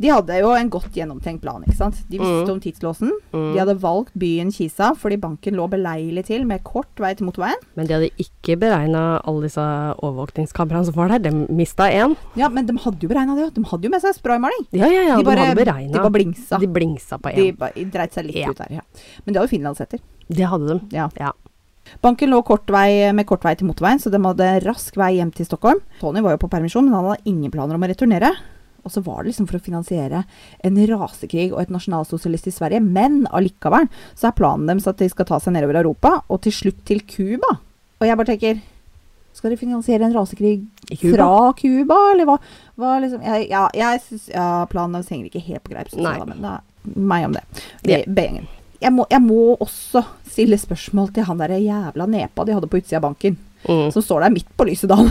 [0.00, 1.96] De hadde jo en godt gjennomtenkt plan, ikke sant.
[2.08, 2.50] De visste Mm.
[2.52, 3.10] om tidslåsen.
[3.32, 3.52] Mm.
[3.52, 7.58] De hadde valgt byen Kisa fordi banken lå beleilig til med kort vei til motorveien.
[7.74, 9.58] Men de hadde ikke beregna alle disse
[10.02, 11.18] overvåkningskameraene som var der.
[11.30, 12.14] De mista én.
[12.36, 13.54] Ja, men de hadde jo beregna det.
[13.54, 14.66] De hadde jo med seg spraymaling.
[14.72, 16.58] Ja, ja, ja, de, de, hadde hadde de bare blingsa.
[16.62, 17.58] De blingsa på De én.
[17.58, 18.50] bare dreit seg litt Ja.
[18.50, 18.80] ut der, ja.
[19.26, 19.98] Men de hadde finlandshetter.
[20.30, 20.80] Det hadde de.
[20.96, 21.08] Ja.
[21.18, 21.32] Ja.
[22.02, 25.32] Banken lå kort vei, med kort vei til motorveien, så de hadde rask vei hjem
[25.34, 25.80] til Stockholm.
[26.00, 28.30] Tony var jo på permisjon, men han hadde ingen planer om å returnere.
[28.88, 30.22] Og så var det liksom for å finansiere
[30.64, 32.80] en rasekrig og et nasjonalsosialist i Sverige.
[32.80, 36.54] Men allikevel så er planen deres at de skal ta seg nedover Europa, og til
[36.56, 37.58] slutt til Cuba.
[38.00, 38.60] Og jeg bare tenker
[39.38, 40.64] Skal de finansiere en rasekrig
[40.98, 41.12] Cuba?
[41.14, 42.38] fra Cuba, eller hva?
[42.80, 45.92] hva liksom, jeg, ja, jeg synes, ja, planen deres henger ikke helt på greip,
[46.26, 46.56] men da,
[46.96, 47.44] meg om det.
[47.86, 48.48] Det- B-gjengen.
[48.80, 52.78] Jeg må, jeg må også stille spørsmål til han der jævla nepa de hadde på
[52.80, 53.88] utsida av banken, Mm.
[53.92, 55.10] som står der midt på lyset dagen.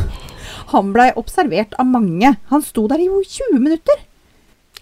[0.71, 2.36] Han blei observert av mange.
[2.51, 3.99] Han sto der i jo 20 minutter.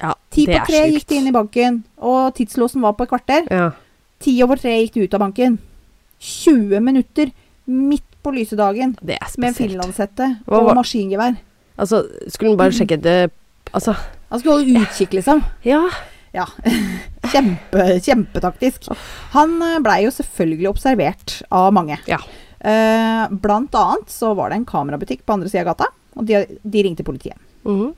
[0.01, 3.47] Ja, Ti på tre gikk de inn i banken, og tidslåsen var på et kvarter.
[3.49, 3.71] Ja.
[4.19, 5.57] Ti over tre gikk de ut av banken.
[6.19, 7.31] 20 minutter
[7.65, 11.37] midt på lyse dagen med en finlandshette og var- maskingevær.
[11.77, 13.31] Altså, skulle hun bare sjekke det
[13.73, 13.95] Altså,
[14.29, 15.41] Han skulle holde utkikk, liksom.
[15.65, 15.81] ja.
[16.33, 16.45] Ja.
[17.31, 18.89] Kjempe, kjempetaktisk.
[19.33, 21.97] Han blei jo selvfølgelig observert av mange.
[22.07, 22.17] Ja.
[22.65, 26.41] Eh, blant annet så var det en kamerabutikk på andre sida av gata, og de,
[26.63, 27.37] de ringte politiet.
[27.67, 27.93] Mhm.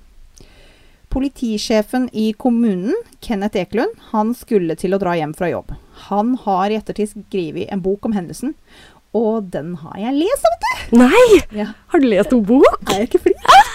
[1.08, 5.71] Politisjefen i kommunen, Kenneth Ekelund, han skulle til å dra hjem fra jobb.
[6.10, 8.51] Han har i ettertid skrevet en bok om hendelsen,
[9.15, 10.97] og den har jeg lest, vet du!
[10.99, 11.39] Nei!
[11.63, 11.69] Ja.
[11.93, 12.67] Har du lest en bok?
[12.91, 13.47] Er jeg ikke flink?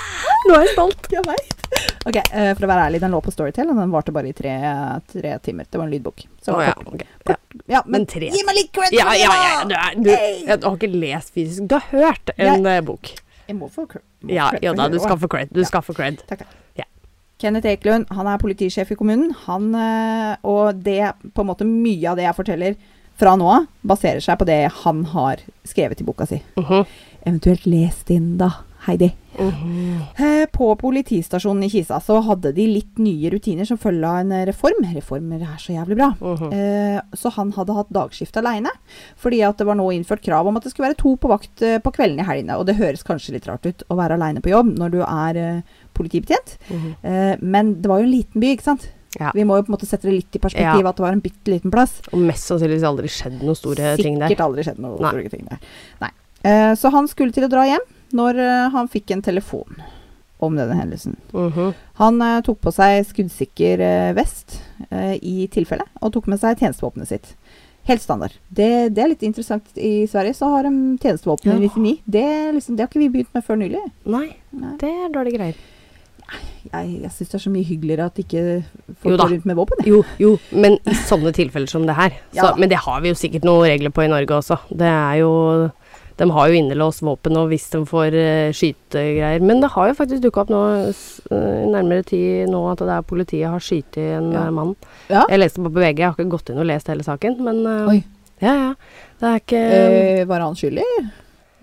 [0.48, 1.08] Nå er jeg stolt.
[1.12, 1.58] Jeg veit.
[2.08, 4.34] Ok, eh, for å være ærlig, den lå på Storytel, og den varte bare i
[4.36, 4.54] tre,
[5.12, 5.68] tre timer.
[5.70, 6.24] Det var en lydbok.
[6.42, 6.72] Så oh, ja.
[6.74, 7.06] okay.
[7.24, 7.44] kort.
[7.54, 7.60] ja.
[7.76, 9.60] ja, men Men tre gi meg litt cred Ja, ja, ja.
[9.68, 10.40] Du, er, du, Hey!
[10.48, 11.68] du har ikke lest fysisk.
[11.70, 13.12] Du har hørt en eh, bok.
[13.46, 14.04] Jeg må få cred.
[14.30, 15.52] Ja, da, du skal få cred.
[15.54, 16.22] Du skal få cred.
[16.26, 16.58] Takk, takk.
[16.78, 16.88] Ja.
[17.42, 19.32] Kenneth Ekelund, han er politisjef i kommunen.
[19.46, 22.76] Han, eh, og det, på en måte mye av det jeg forteller
[23.22, 26.42] fra nå av, baserer seg på det han har skrevet i boka si.
[26.58, 26.84] Mhm.
[27.24, 28.50] Eventuelt lest inn, da,
[28.86, 29.12] Heidi.
[29.38, 30.46] Uh -huh.
[30.52, 34.84] På politistasjonen i Kisa så hadde de litt nye rutiner som følge av en reform.
[34.94, 36.14] Reformer er så jævlig bra.
[36.20, 36.52] Mhm.
[36.52, 38.68] Eh, så han hadde hatt dagskift aleine,
[39.16, 41.62] fordi at det var nå innført krav om at det skulle være to på vakt
[41.62, 42.58] eh, på kveldene i helgene.
[42.58, 45.36] Og det høres kanskje litt rart ut å være aleine på jobb når du er
[45.36, 45.62] eh,
[45.94, 46.94] politibetjent, Mhm.
[47.04, 48.88] eh, men det var jo en liten by, ikke sant?
[49.20, 49.30] Ja.
[49.34, 50.88] Vi må jo på en måte sette det litt i perspektiv Ja.
[50.88, 52.00] at det var en bitte liten plass.
[52.12, 54.28] Og mest sannsynligvis aldri skjedd noen store ting der.
[54.28, 55.10] Sikkert aldri skjedd noen Nei.
[55.10, 55.58] store ting der.
[56.00, 56.10] Nei.
[56.44, 57.84] Eh, så han skulle til å dra hjem
[58.18, 59.82] når eh, han fikk en telefon.
[60.42, 61.14] om denne hendelsen.
[61.32, 61.68] Mhm.
[62.00, 64.56] Han eh, tok på seg skuddsikker eh, vest
[64.90, 67.28] eh, i tilfelle, og tok med seg tjenestevåpenet sitt.
[67.86, 68.34] Helt standard.
[68.50, 69.70] Det, det er litt interessant.
[69.78, 71.70] I Sverige så har de tjenestevåpen i Ja.
[71.70, 71.92] 99.
[72.16, 72.24] Det,
[72.58, 73.84] liksom, det har ikke vi begynt med før nylig.
[74.06, 74.72] Nei, Nei.
[74.82, 75.62] det er dårlige greier.
[76.72, 78.42] Jeg, jeg syns det er så mye hyggeligere at ikke
[79.02, 79.82] folk går rundt med våpen.
[79.86, 82.14] Jo, jo, men i sånne tilfeller som det her.
[82.32, 82.50] Så, Ja.
[82.58, 84.58] men det har vi jo sikkert noen regler på i Norge også.
[84.70, 85.32] Det er jo
[86.18, 89.40] De har jo innelåst våpen og hvis de får uh, skytegreier.
[89.42, 93.02] Men det har jo faktisk dukka opp nå eh, nærmere tid nå at det er
[93.08, 94.44] politiet har skutt en Ja.
[94.46, 94.74] eh, mann.
[95.08, 95.24] Ja.
[95.30, 97.94] Jeg leste på VG, jeg har ikke gått inn og lest hele saken, men uh.
[98.42, 98.70] Ja, ja.
[99.22, 100.84] Det er ikke Eh, var han skyldig?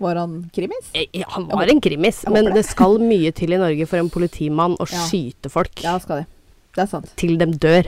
[0.00, 0.86] Var han krimis?
[1.12, 2.54] Ja, Han var en krimis, men det.
[2.54, 6.26] det skal mye til i Norge for en politimann å skyte folk Ja, skal det.
[6.74, 7.12] Det er sant.
[7.20, 7.84] til de dør.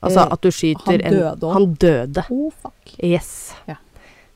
[0.00, 1.52] Altså at du skyter han døde en.
[1.52, 2.22] Han døde.
[2.32, 2.94] Oh, fuck.
[3.04, 3.52] Yes.
[3.68, 3.74] Ja.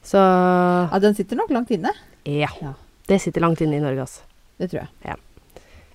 [0.04, 1.92] Så Ja, den sitter nok langt inne.
[2.24, 2.50] ja.
[2.60, 2.74] Ja.
[3.06, 4.22] Det sitter langt inne i Norge, altså.
[4.56, 5.16] Det tror jeg.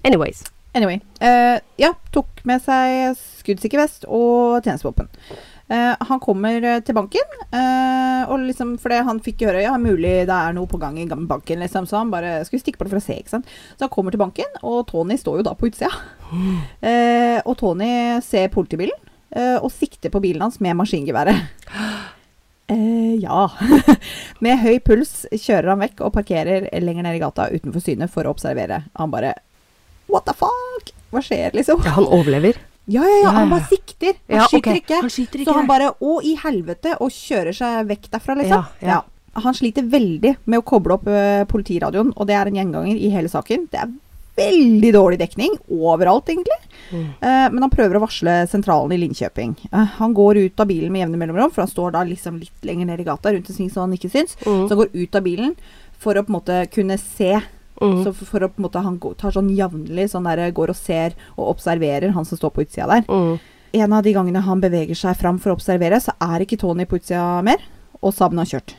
[0.05, 0.43] Anyways.
[0.77, 0.99] Anyway.
[1.21, 5.09] Uh, ja, tok med seg skuddsikker vest og tjenestevåpen.
[5.69, 10.23] Uh, han kommer eh, til banken, uh, og liksom, fordi han fikk høre ja, mulig
[10.25, 12.93] det er noe på gang i banken, liksom, så han bare skulle stikke på det
[12.95, 13.17] for å se.
[13.21, 13.51] ikke sant?
[13.75, 15.91] Så han kommer til banken, og Tony står jo da på utsida.
[16.85, 18.97] Eh, og Tony ser politibilen
[19.33, 21.41] eh, og sikter på bilen hans med maskingeværet.
[22.69, 23.49] Eh, ja.
[24.45, 28.29] med høy puls kjører han vekk og parkerer lenger ned i gata utenfor synet for
[28.29, 28.83] å observere.
[28.99, 29.35] Han bare
[30.09, 30.89] What the fuck?
[31.13, 31.81] Hva skjer, liksom?
[31.85, 32.57] Ja, han overlever.
[32.89, 33.29] Ja, ja, ja.
[33.35, 34.15] Han bare sikter.
[34.29, 34.81] Han Ja, skyter okay.
[34.81, 34.99] ikke.
[35.03, 35.51] Han skyter ikke.
[35.51, 36.95] Så han bare Å, i helvete!
[37.05, 38.65] Og kjører seg vekk derfra, liksom.
[38.81, 38.99] Ja, ja.
[39.39, 43.11] Han sliter veldig med å koble opp eh, politiradioen, og det er en gjenganger i
[43.13, 43.67] hele saken.
[43.71, 43.91] Det er
[44.39, 46.57] veldig dårlig dekning overalt, egentlig.
[46.89, 47.05] Mm.
[47.05, 49.55] Eh, men han prøver å varsle sentralen i Linkjøping.
[49.69, 52.65] Eh, han går ut av bilen med jevne mellomrom, for han står da liksom litt
[52.65, 54.35] lenger ned i gata, rundt en sving som han ikke syns.
[54.45, 54.65] Mm.
[54.65, 55.55] Så han går ut av bilen
[55.99, 57.35] for å på en måte kunne se.
[57.79, 58.01] Mm.
[58.03, 60.73] Så for, for å på en måte Han går, tar sånn jevnlig sånn der, går
[60.73, 63.05] og ser og observerer han som står på utsida der.
[63.07, 63.39] Mm.
[63.79, 66.87] En av de gangene han beveger seg fram for å observere, så er ikke Tony
[66.89, 67.61] på utsida mer,
[68.01, 68.75] og Saben har kjørt.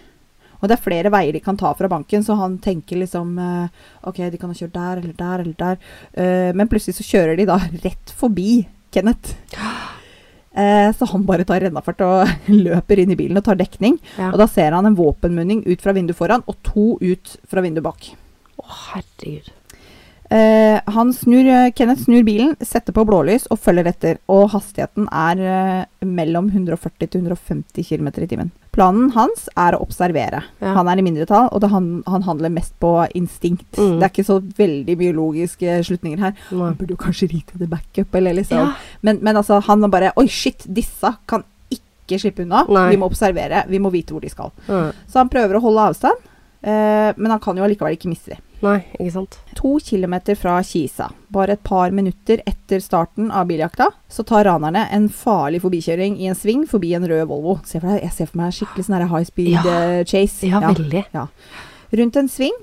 [0.61, 3.87] Og det er flere veier de kan ta fra banken, så han tenker liksom eh,
[4.09, 5.81] OK, de kan ha kjørt der eller der eller der.
[6.13, 8.61] Eh, men plutselig så kjører de da rett forbi
[8.93, 9.37] Kenneth.
[10.51, 12.35] Eh, så han bare tar rennafart og
[12.67, 14.01] løper inn i bilen og tar dekning.
[14.19, 14.33] Ja.
[14.33, 17.87] Og da ser han en våpenmunning ut fra vinduet foran, og to ut fra vinduet
[17.87, 18.13] bak.
[18.61, 19.55] Å, herregud.
[20.31, 24.19] Eh, han snur, eh, Kenneth snur bilen, setter på blålys og følger etter.
[24.31, 28.53] Og hastigheten er eh, mellom 140 til 150 km i timen.
[28.71, 30.45] Planen hans er å observere.
[30.63, 30.77] Ja.
[30.77, 33.67] Han er i mindretall, og det, han, han handler mest på instinkt.
[33.75, 33.97] Mm.
[33.99, 36.37] Det er ikke så veldig biologiske slutninger her.
[36.53, 36.69] Nei.
[36.69, 38.63] Han burde jo kanskje ri til backup, eller liksom.
[38.63, 39.01] Ja.
[39.03, 41.43] Men, men altså, han bare Oi, shit, disse kan
[41.75, 42.63] ikke slippe unna.
[42.71, 42.93] Nei.
[42.95, 43.65] Vi må observere.
[43.67, 44.55] Vi må vite hvor de skal.
[44.71, 44.95] Mm.
[45.11, 46.31] Så han prøver å holde avstand,
[46.63, 48.47] eh, men han kan jo allikevel ikke miste dem.
[48.61, 49.39] Nei, ikke sant.
[49.57, 54.83] To kilometer fra Kisa, bare et par minutter etter starten av biljakta, så tar ranerne
[54.93, 57.57] en farlig forbikjøring i en sving forbi en rød Volvo.
[57.65, 59.65] Se for deg, jeg ser for meg skikkelig sånn high speed Ja.
[59.65, 60.51] uh, chase.
[60.51, 61.07] Ja, veldig.
[62.01, 62.59] Rundt en sving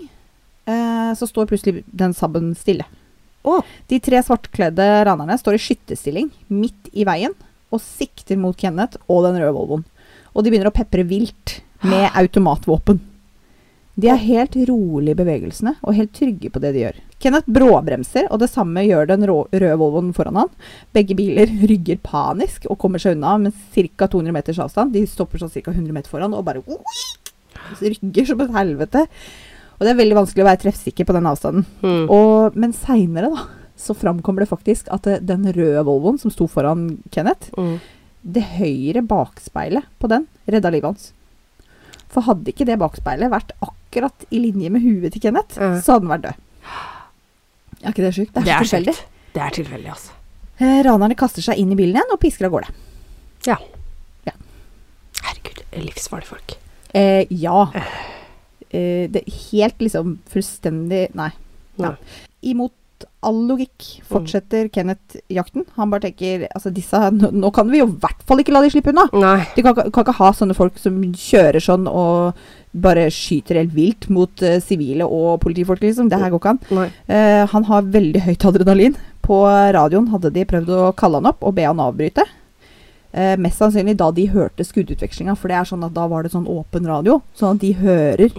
[0.67, 2.86] eh, så står plutselig den sabben stille.
[3.47, 3.63] Oh.
[3.88, 7.36] De tre svartkledde ranerne står i skyttestilling midt i veien
[7.71, 9.86] og sikter mot Kenneth og den røde Volvoen.
[10.36, 12.99] Og de begynner å pepre vilt med automatvåpen.
[13.97, 16.97] De er helt rolig i bevegelsene og helt trygge på det de gjør.
[17.23, 20.51] Kenneth bråbremser, og det samme gjør den røde Volvoen foran han.
[20.93, 24.05] Begge biler rygger panisk og kommer seg unna med ca.
[24.05, 24.93] 200 meters avstand.
[24.93, 25.73] De stopper sånn ca.
[25.73, 26.62] 100 meter foran og bare
[27.81, 29.05] rygger som et helvete.
[29.77, 31.65] Og det er veldig vanskelig å være treffsikker på den avstanden.
[31.83, 32.05] Mm.
[32.13, 33.45] Og, men seinere, da,
[33.77, 37.77] så framkommer det faktisk at den røde Volvoen som sto foran Kenneth, Mm.
[38.27, 41.12] det høyre bakspeilet på den redda livet hans.
[42.10, 43.73] For hadde ikke det bakspeilet vært akkurat
[44.31, 45.79] i linje med huet til Kenneth, mm.
[45.81, 46.43] så hadde han vært død.
[47.83, 48.33] Er ikke det sjukt?
[48.33, 48.95] Det er, Det er tilfeldig.
[48.97, 49.33] Sykt.
[49.33, 50.15] Det er tilfeldig, altså.
[50.57, 52.71] Eh, ranerne kaster seg inn i bilen igjen og pisker av gårde.
[55.23, 56.57] Herregud, livsfarlige folk.
[56.97, 57.67] Eh, ja.
[58.69, 61.31] Eh, det er helt liksom fullstendig Nei.
[61.77, 61.93] Ja.
[62.41, 62.73] Imot
[63.21, 65.67] all logikk fortsetter Kenneth jakten.
[65.75, 68.63] Han bare tenker altså disse, nå, nå kan vi jo i hvert fall ikke la
[68.65, 69.05] de slippe unna.
[69.13, 69.43] Nei.
[69.53, 72.39] De kan, kan ikke ha sånne folk som kjører sånn og
[72.84, 76.10] bare skyter helt vilt mot eh, sivile og politifolk, liksom.
[76.12, 76.90] Det her går ikke an.
[77.08, 78.98] Eh, han har veldig høyt adrenalin.
[79.26, 79.42] På
[79.76, 82.24] radioen hadde de prøvd å kalle han opp og be han avbryte.
[83.18, 86.34] Uh, mest sannsynlig da de hørte skuddutvekslinga, for det er sånn at da var det
[86.34, 88.36] sånn åpen radio, sånn at de hører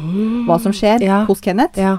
[0.46, 1.22] hva som skjer Ja.
[1.26, 1.80] hos Kenneth.
[1.80, 1.96] Ja.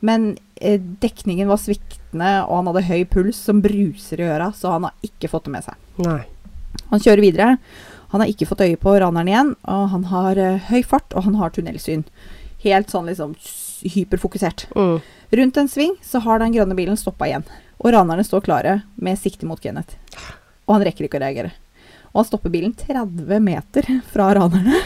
[0.00, 4.86] Men dekningen var sviktende, og han hadde høy puls som bruser i øra, så han
[4.88, 5.74] har ikke fått det med seg.
[6.06, 6.22] Nei.
[6.90, 7.58] Han kjører videre.
[8.16, 11.26] Han har ikke fått øye på raneren igjen, og han har eh, høy fart, og
[11.26, 12.06] han har tunnelsyn.
[12.62, 13.34] Helt sånn liksom
[13.92, 14.64] hyperfokusert.
[14.72, 14.94] Mm.
[15.36, 17.44] Rundt en sving så har den grønne bilen stoppa igjen.
[17.76, 19.98] Og ranerne står klare med sikte mot Kenneth.
[20.64, 21.52] Og han rekker ikke å reagere.
[22.14, 24.80] Og han stopper bilen 30 meter fra ranerne.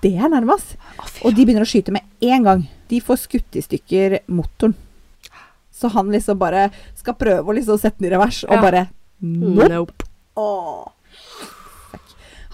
[0.00, 0.78] Det er nærmest.
[1.20, 2.64] Og de begynner å skyte med en gang.
[2.88, 4.72] De får skutt i stykker motoren.
[5.68, 8.62] Så han liksom bare skal prøve å liksom sette den i revers, og Ja.
[8.64, 8.88] bare
[9.20, 9.68] Nope.
[9.68, 10.04] Nope.
[10.38, 10.86] Åh.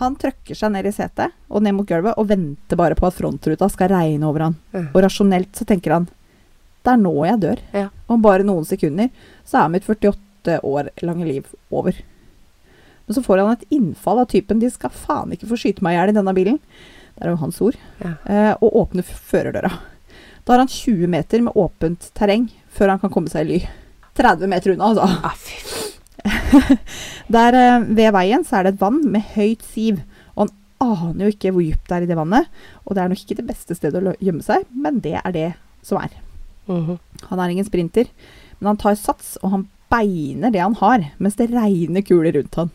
[0.01, 3.17] Han trøkker seg ned i setet og ned mot gulvet og venter bare på at
[3.17, 4.57] frontruta skal regne over han.
[4.75, 4.89] Mm.
[4.91, 6.09] Og rasjonelt så tenker han
[6.85, 7.61] det er nå jeg dør.
[7.73, 7.87] Ja.
[8.13, 9.09] Om bare noen sekunder
[9.49, 11.97] så er mitt 48 år lange liv over.
[13.07, 15.95] Men så får han et innfall av typen 'de skal faen ikke få skyte meg
[15.95, 16.61] i hjel i denne bilen'.
[17.15, 17.77] Det er jo hans ord.
[18.03, 18.13] Ja.
[18.27, 19.73] Eh, og åpner førerdøra.
[20.45, 23.65] Da har han 20 meter med åpent terreng før han kan komme seg i ly.
[24.15, 25.09] 30 meter unna, altså.
[25.25, 25.84] Ah, fy.
[27.37, 30.01] Der eh, ved veien så er det et vann med høyt siv,
[30.35, 32.51] og han aner jo ikke hvor dypt det er i det vannet.
[32.85, 35.51] Og det er nok ikke det beste stedet å gjemme seg, men det er det
[35.85, 36.15] som er.
[36.71, 36.99] Mhm.
[37.31, 38.09] Han er ingen sprinter,
[38.59, 42.59] men han tar sats, og han beiner det han har, mens det regner kuler rundt
[42.61, 42.73] han.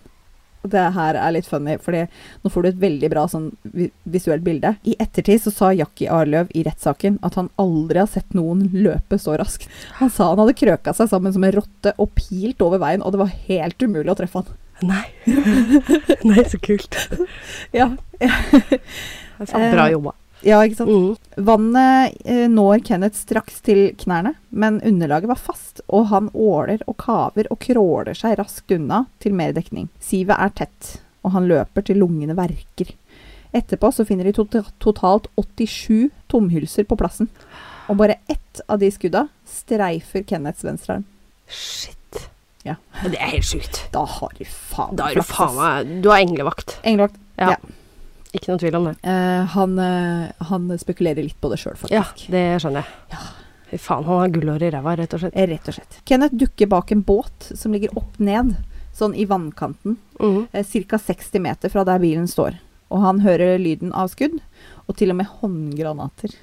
[0.68, 3.50] Det her er litt funny, for nå får du et veldig bra sånn
[4.04, 4.74] visuelt bilde.
[4.84, 9.20] I ettertid så sa Jackie Arløv i rettssaken at han aldri har sett noen løpe
[9.22, 9.70] så raskt.
[10.02, 13.16] Han sa han hadde krøka seg sammen som en rotte og pilt over veien, og
[13.16, 14.58] det var helt umulig å treffe han.
[14.90, 15.06] Nei.
[16.30, 16.96] Nei, så kult.
[17.80, 17.92] Ja,
[19.40, 20.19] bra jobba.
[20.46, 20.90] Ja ikke sant?
[20.90, 21.44] Mm.
[21.48, 26.98] Vannet eh, når Kenneth straks til knærne, men underlaget var fast, og han åler og
[27.02, 29.90] kaver og kråler seg raskt unna til mer dekning.
[30.04, 32.94] Sivet er tett, og han løper til lungene verker.
[33.56, 37.30] Etterpå så finner de tota- totalt 87 tomhylser på plassen,
[37.90, 41.04] og bare ett av de skudda streifer Kenneths venstrearm.
[41.50, 41.96] Shit.
[42.68, 42.76] Ja.
[43.02, 43.80] Det er helt sjukt.
[43.94, 46.76] Da har du faen Da du faen meg Du har englevakt.
[46.84, 47.54] Englevakt, Ja.
[47.56, 47.56] Ja.
[48.34, 48.96] Ikke noen tvil om det.
[49.04, 53.20] Eh, han, eh, han spekulerer litt på det sjøl, Ja, det skjønner jeg.
[53.72, 55.36] Fy faen, han har gullhår i ræva, rett og slett.
[55.36, 56.00] Eh, Rett og slett.
[56.06, 58.56] Kenneth dukker bak en båt som ligger opp ned,
[58.94, 60.48] sånn i vannkanten, Mhm.
[60.54, 60.98] eh, ca.
[60.98, 62.58] 60 meter fra der bilen står.
[62.92, 64.40] Og han hører lyden av skudd,
[64.88, 66.34] og til og med håndgranater.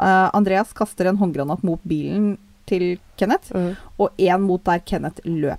[0.00, 3.76] Uh, Andreas kaster en håndgranat mot bilen til Kenneth, Mhm.
[4.00, 5.58] og én mot der Kenneth løp.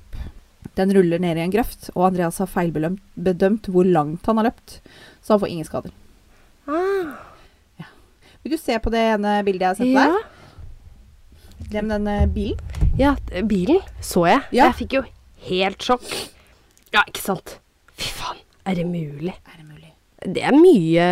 [0.77, 4.79] Den ruller ned i en grøft, og Andreas har feilbedømt hvor langt han har løpt,
[5.21, 5.93] så han får ingen skader.
[6.67, 7.13] Ah,
[8.43, 10.07] Vil du se på det ene bildet jeg har sett ja.
[10.09, 10.31] der?
[11.71, 12.59] Det med den eh, bilen?
[12.99, 13.13] ja,
[13.47, 14.41] bilen så jeg.
[14.51, 14.65] Ja.
[14.67, 15.03] Jeg fikk jo
[15.47, 16.09] helt sjokk.
[16.93, 17.57] Ja, ikke sant.
[17.97, 19.31] Fy faen, er det mulig?
[19.31, 19.93] Er det mulig?
[20.23, 21.05] Det er mye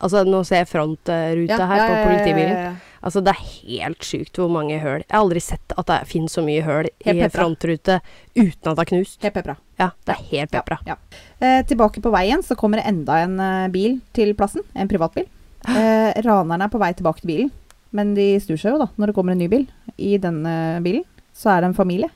[0.00, 2.78] Altså, nå ser jeg frontruta her på politibilen.
[3.00, 5.00] Altså, det er helt sjukt hvor mange høl.
[5.00, 8.00] Jeg har aldri sett at det finnes så mye høl i frontrute
[8.36, 9.20] uten at det er knust.
[9.24, 9.56] Helt pepra.
[9.80, 10.80] Ja, det er helt pepra.
[10.88, 10.98] Ja.
[11.40, 14.66] Eh, tilbake på veien så kommer det enda en eh, bil til plassen.
[14.76, 15.24] En privatbil.
[15.68, 17.50] Eh, ranerne er på vei tilbake til bilen,
[17.96, 19.64] men de snur seg jo da når det kommer en ny bil.
[19.96, 22.12] I denne bilen så er det en familie.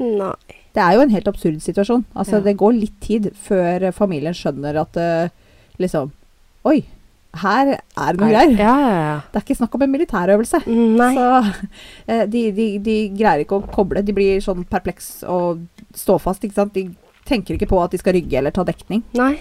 [0.00, 0.32] Nei.
[0.72, 2.06] Det er jo en helt absurd situasjon.
[2.16, 2.46] Altså Ja.
[2.48, 5.28] Det går litt tid før familien skjønner at uh,
[5.76, 6.14] liksom
[6.64, 6.84] Oi,
[7.40, 8.50] her er det noe greier.
[8.58, 9.14] Ja, ja, ja.
[9.32, 10.62] Det er ikke snakk om en militærøvelse.
[10.68, 11.12] Nei.
[11.16, 11.28] Så
[12.06, 14.02] eh, de, de, de greier ikke å koble.
[14.04, 15.62] De blir sånn perpleks og
[15.96, 16.44] stå fast.
[16.44, 16.76] ikke sant?
[16.76, 16.90] De
[17.28, 19.04] tenker ikke på at de skal rygge eller ta dekning.
[19.16, 19.36] Nei.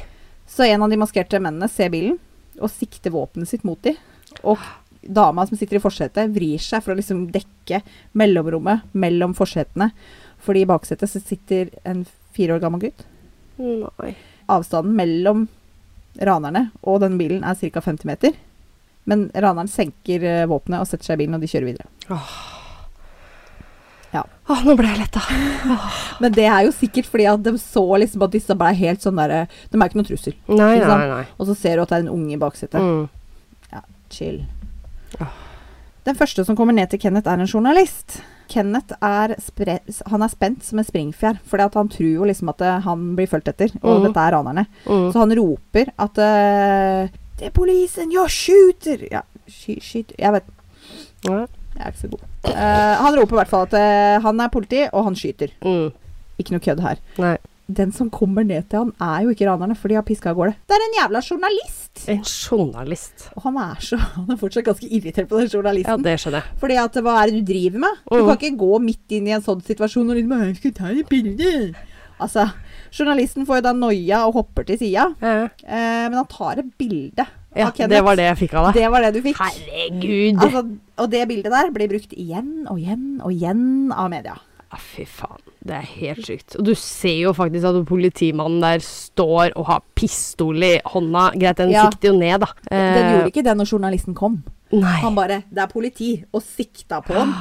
[0.47, 2.17] Så en av de maskerte mennene ser bilen
[2.61, 3.99] og sikter våpenet sitt mot dem.
[4.47, 4.59] Og
[5.01, 7.81] dama som sitter i forsetet, vrir seg for å liksom dekke
[8.19, 9.91] mellomrommet mellom forsetene.
[10.41, 13.03] Fordi i baksetet sitter en fire år gammel gutt.
[13.61, 14.13] Nei.
[14.51, 15.49] Avstanden mellom
[16.19, 17.83] ranerne og denne bilen er ca.
[17.83, 18.33] 50 meter.
[19.09, 21.87] Men raneren senker eh, våpenet og setter seg i bilen, og de kjører videre.
[24.11, 24.25] Ja.
[24.51, 25.21] Åh, nå ble jeg letta.
[26.23, 29.15] Men det er jo sikkert fordi at de så liksom at disse ble helt sånn
[29.15, 30.35] derre De er ikke noen trussel.
[30.51, 31.23] Nei, nei, nei.
[31.37, 32.83] Og så ser du at det er en unge i baksetet.
[32.83, 33.07] Mm.
[34.11, 34.41] Chill.
[35.23, 35.39] Åh.
[36.03, 38.19] Den første som kommer ned til Kenneth, er en journalist.
[38.51, 39.33] Kenneth er,
[40.11, 43.29] han er spent som en springfjær, for han tror jo liksom at eh, han blir
[43.31, 44.07] fulgt etter, og mm.
[44.07, 44.65] dette er ranerne.
[44.85, 45.07] Mm.
[45.13, 48.11] Så han roper at eh, 'Det er polisen!
[48.11, 50.51] Jeg skyter!' Ja, sky, skyter Jeg vet
[51.25, 51.45] Ja.
[51.71, 52.23] Jeg er ikke så god.
[52.43, 55.53] Uh, han roper i hvert fall at han er politi, og han skyter.
[55.63, 55.93] Mm.
[56.37, 56.99] Ikke noe kødd her.
[57.17, 57.37] Nei.
[57.77, 60.35] Den som kommer ned til han, er jo ikke ranerne, for de har piska av
[60.39, 60.55] gårde.
[60.67, 62.01] Det er en jævla journalist!
[62.11, 63.27] En journalist.
[63.35, 65.99] Og han er, så, han er fortsatt ganske irritert på den journalisten.
[66.03, 66.57] Ja, det skjønner jeg.
[66.61, 68.01] Fordi at hva er det du driver med?
[68.09, 68.27] Du Mm.
[68.27, 71.09] kan ikke gå midt inn i en sånn situasjon og liksom «Jeg skal ta et
[71.09, 71.75] bilde.
[72.21, 72.47] Altså,
[72.93, 76.77] journalisten får jo da noia og hopper til sida, Ja, eh, men han tar et
[76.77, 77.89] bilde ja av Kenneth.
[77.95, 78.77] det var det jeg fikk av deg.
[78.81, 79.39] Det var det du fikk.
[79.41, 80.37] Herregud.
[80.39, 80.61] Altså,
[81.01, 84.35] og det bildet der blir brukt igjen og igjen og igjen av media.
[84.71, 85.41] Ja, fy faen.
[85.67, 86.55] Det er helt sykt.
[86.57, 91.31] Og du ser jo faktisk at politimannen der står og har pistol i hånda.
[91.35, 91.89] Greit, den Ja.
[91.89, 92.47] sikter jo ned, da.
[92.69, 94.43] Den Eh, gjorde ikke det når journalisten kom.
[94.71, 95.01] Nei.
[95.01, 97.33] Han bare 'Det er politi', og sikta på ham.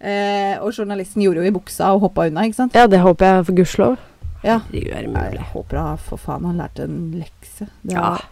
[0.00, 2.72] Eh, og journalisten gjorde jo i buksa og hoppa unna, ikke sant?
[2.74, 3.98] Ja, det håper jeg for gudskjelov.
[4.44, 4.60] Ja.
[4.70, 5.32] Det mulig.
[5.32, 7.66] Jeg håper da for faen han lærte en lekse.
[7.84, 8.14] Det Ja.
[8.14, 8.24] er,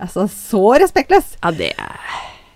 [0.00, 1.36] altså, så respektløst!
[1.44, 2.00] Ja, det er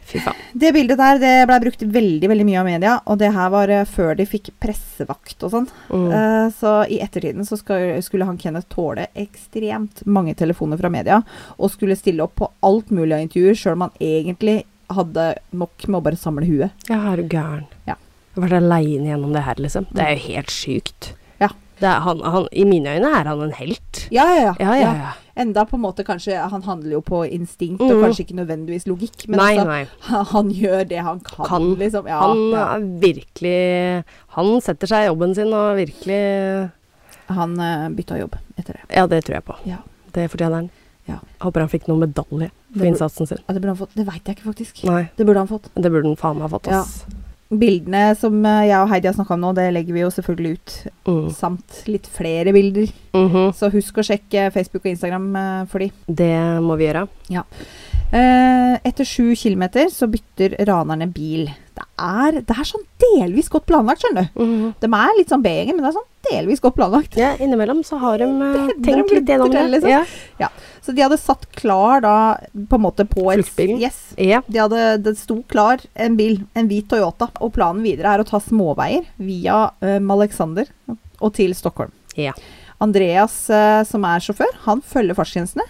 [0.05, 0.41] Fy faen.
[0.53, 3.73] Det bildet der det ble brukt veldig veldig mye av media, og det her var
[3.73, 5.69] eh, før de fikk pressevakt og sånn.
[5.89, 6.07] Mm.
[6.13, 11.23] Uh, så i ettertiden så skal, skulle han Kenneth tåle ekstremt mange telefoner fra media,
[11.57, 14.63] og skulle stille opp på alt mulig av intervjuer, sjøl om han egentlig
[14.95, 16.87] hadde nok med å bare samle huet.
[16.91, 17.67] Ja, er du gæren.
[17.89, 17.97] Ja.
[18.35, 19.87] Jeg vært aleine gjennom det her, liksom.
[19.95, 21.13] Det er jo helt sykt.
[21.41, 21.53] Ja.
[21.81, 24.07] Det er han, han, I mine øyne er han en helt.
[24.15, 24.55] Ja, ja, ja.
[24.61, 25.13] Ja, ja, ja.
[25.35, 27.91] Enda på en måte kanskje Han handler jo på instinkt, mm.
[27.91, 30.23] og kanskje ikke nødvendigvis logikk, men nei, altså, nei.
[30.35, 31.67] han, gjør det han kan, Kan.
[31.81, 32.07] liksom.
[32.11, 32.69] Ja, han ja.
[33.03, 34.05] virkelig
[34.39, 36.21] Han setter seg i jobben sin og virkelig
[37.35, 38.87] Han uh, bytta jobb etter det.
[38.95, 39.59] Ja, det tror jeg på.
[39.67, 39.81] Ja.
[40.15, 40.71] Det fortjener han.
[41.09, 41.19] Ja.
[41.43, 43.41] Håper han fikk noen medalje for burde, innsatsen sin.
[43.43, 43.97] Ja, det burde han fått.
[43.97, 44.85] Det veit jeg ikke, faktisk.
[44.89, 45.69] Nei, Det burde han fått.
[45.75, 47.24] det burde han faen meg fått, ass.
[47.53, 50.55] Bildene som eh, jeg og Heidi har snakka om nå, det legger vi jo selvfølgelig
[50.57, 50.77] ut.
[51.09, 51.27] Mm.
[51.37, 52.93] Samt litt flere bilder.
[53.15, 53.53] Mhm.
[53.57, 55.91] Så husk å sjekke Facebook og Instagram eh, for de.
[56.09, 57.07] Det må vi gjøre.
[57.31, 57.45] Eh,
[58.15, 61.49] etter sju kilometer så bytter ranerne bil.
[61.75, 64.43] Det er, det er sånn delvis godt planlagt, skjønner du.
[64.45, 64.67] Mm.
[64.79, 67.17] De er litt sånn B-gjengen, men det er sånn delvis godt planlagt.
[67.19, 69.65] Ja, innimellom så har de eh, de tenkt litt gjennom det.
[69.73, 70.07] liksom.
[70.39, 70.51] Ja.
[70.85, 72.17] Så de hadde satt klar da
[72.55, 73.81] på en måte på Fluktbilen?
[73.83, 74.01] Yes.
[74.21, 74.43] ja.
[74.47, 78.29] De hadde, det sto klar en bil, en hvit Toyota, og planen videre er å
[78.29, 81.95] ta småveier via uh, Alexander og til Stockholm.
[82.19, 82.35] Ja.
[82.85, 85.67] Andreas, uh, som er sjåfør, han følger fartsgrensene.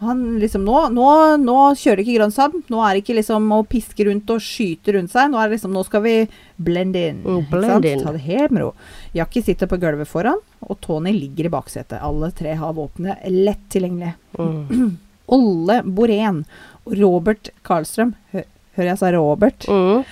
[0.00, 1.08] Han liksom nå, nå,
[1.42, 2.54] nå kjører ikke Grønn Saab.
[2.72, 5.28] Nå er det ikke liksom å piske rundt og skyte rundt seg.
[5.28, 6.14] Nå er det liksom, nå skal vi
[6.56, 7.20] blend in.
[7.20, 8.04] Mm, blend in.
[8.06, 8.70] Ta det helt med ro.
[9.16, 12.00] Jackie sitter på gulvet foran, og Tony ligger i baksetet.
[12.00, 14.14] Alle tre har våpenet lett tilgjengelig.
[14.40, 14.96] Mm.
[15.36, 16.44] Olle Borén
[16.86, 18.16] og Robert Karlstrøm.
[18.32, 18.46] Hø
[18.78, 19.68] hører jeg sa Robert?
[19.68, 20.06] Mm.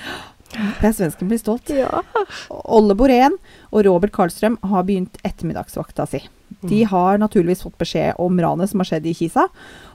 [0.82, 1.72] Per Svensken blir stolt.
[1.72, 2.02] Ja.
[2.52, 6.22] Olle Borén og Robert Karlstrøm har begynt ettermiddagsvakta si.
[6.66, 9.46] De har naturligvis fått beskjed om ranet som har skjedd i Kisa,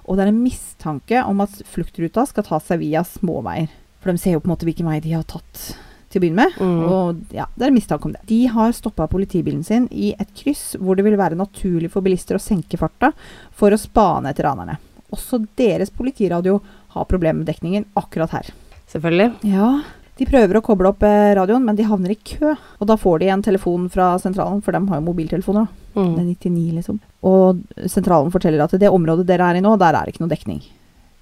[0.03, 3.71] og det er en mistanke om at fluktruta skal ta seg via småveier.
[4.03, 5.73] For de ser jo på en måte hvilken vei de har tatt
[6.11, 6.57] til å begynne med.
[6.59, 6.81] Mm.
[6.87, 8.23] Og ja, det er en mistanke om det.
[8.29, 12.37] De har stoppa politibilen sin i et kryss hvor det vil være naturlig for bilister
[12.37, 13.13] å senke farta
[13.55, 14.77] for å spane etter ranerne.
[15.13, 16.59] Også deres politiradio
[16.95, 18.53] har problemer med dekningen akkurat her.
[18.91, 19.31] Selvfølgelig.
[19.49, 19.69] Ja,
[20.17, 22.51] de prøver å koble opp eh, radioen, men de havner i kø.
[22.79, 25.65] Og da får de en telefon fra sentralen, for de har jo mobiltelefoner.
[25.65, 25.79] da.
[25.93, 26.35] Det er Mm.
[26.35, 26.99] 99, liksom.
[27.23, 30.23] Og sentralen forteller at i det området dere er i nå, der er det ikke
[30.25, 30.61] noe dekning.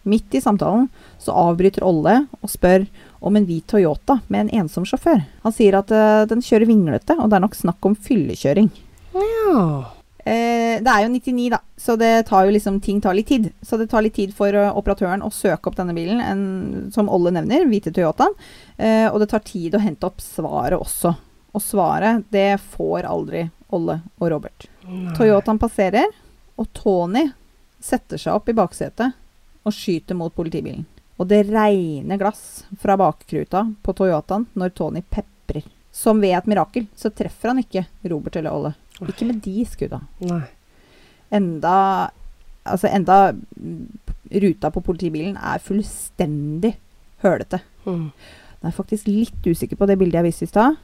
[0.05, 0.87] Midt i samtalen
[1.19, 2.87] så avbryter Olle og spør
[3.21, 5.23] om en hvit Toyota med en ensom sjåfør.
[5.43, 8.71] Han sier at uh, den kjører vinglete, og det er nok snakk om fyllekjøring.
[9.13, 9.91] Ja.
[10.31, 13.49] Eh, det er jo 99, da, så det tar jo liksom, ting tar litt tid.
[13.61, 16.43] Så det tar litt tid for eh, operatøren å søke opp denne bilen, en,
[16.95, 18.37] som Olle nevner, hvite Toyotaen.
[18.77, 21.11] Eh, og det tar tid å hente opp svaret også.
[21.51, 23.43] Og svaret, det får aldri
[23.75, 24.69] Olle og Robert.
[24.87, 25.11] Nei.
[25.17, 26.07] Toyotaen passerer,
[26.55, 27.25] og Tony
[27.83, 29.17] setter seg opp i baksetet
[29.67, 30.85] og skyter mot politibilen.
[31.19, 35.67] Og det regner glass fra bakkruta på Toyotaen når Tony peprer.
[35.91, 38.73] Som ved et mirakel så treffer han ikke Robert eller Olle.
[39.09, 40.01] Ikke med de skudda.
[40.29, 40.41] Nei.
[41.31, 41.75] Enda
[42.61, 43.33] Altså, enda
[44.43, 46.75] ruta på politibilen er fullstendig
[47.23, 47.57] hølete.
[47.87, 48.11] Mm.
[48.61, 50.77] Jeg er faktisk litt usikker på det bildet jeg viste i stad.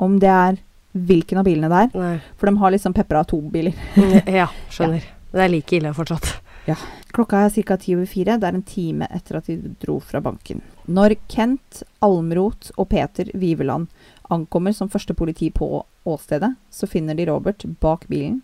[0.00, 0.56] Om det er
[0.96, 1.90] hvilken av bilene det er.
[2.00, 2.14] Nei.
[2.40, 3.76] For de har liksom pepra to biler.
[4.00, 5.04] Mm, Ja, skjønner.
[5.30, 6.40] Det er like ille fortsatt.
[7.14, 7.76] Klokka er ca.
[7.78, 8.34] ti over fire.
[8.40, 10.58] Det er en time etter at de dro fra banken.
[10.90, 13.86] Når Kent Almroth og Peter Viveland
[14.30, 18.40] ankommer som første politi på åstedet, så finner de Robert bak bilen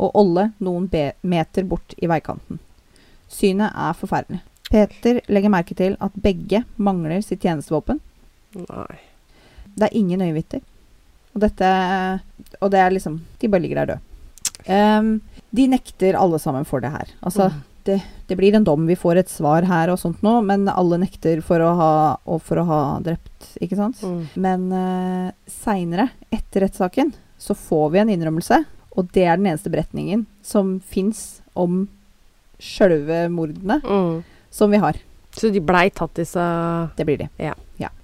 [0.00, 0.88] og Olle noen
[1.20, 2.58] meter bort i veikanten.
[3.30, 4.40] Synet er forferdelig.
[4.70, 8.00] Peter legger merke til at begge mangler sitt tjenestevåpen.
[8.54, 9.00] Nei.
[9.74, 10.62] Det er ingen øyenvitner.
[11.34, 11.66] Og dette
[12.58, 14.09] Og det er liksom De bare ligger der døde.
[14.66, 15.20] Ehm,
[15.50, 17.08] de nekter alle sammen for det her.
[17.22, 17.62] Altså, Mm.
[17.84, 18.86] det, det blir en dom.
[18.86, 22.42] Vi får et svar her og sånt nå, men alle nekter for å ha, og
[22.42, 24.00] for å ha drept, ikke sant?
[24.02, 24.26] Mm.
[24.36, 28.64] Men uh, seinere, etter rettssaken, så får vi en innrømmelse,
[28.96, 31.88] og det er den eneste beretningen som fins om
[32.60, 34.22] sjølve mordene Mm.
[34.50, 34.94] som vi har.
[35.32, 37.28] Så de blei tatt disse Det blir de.
[37.38, 37.54] Ja.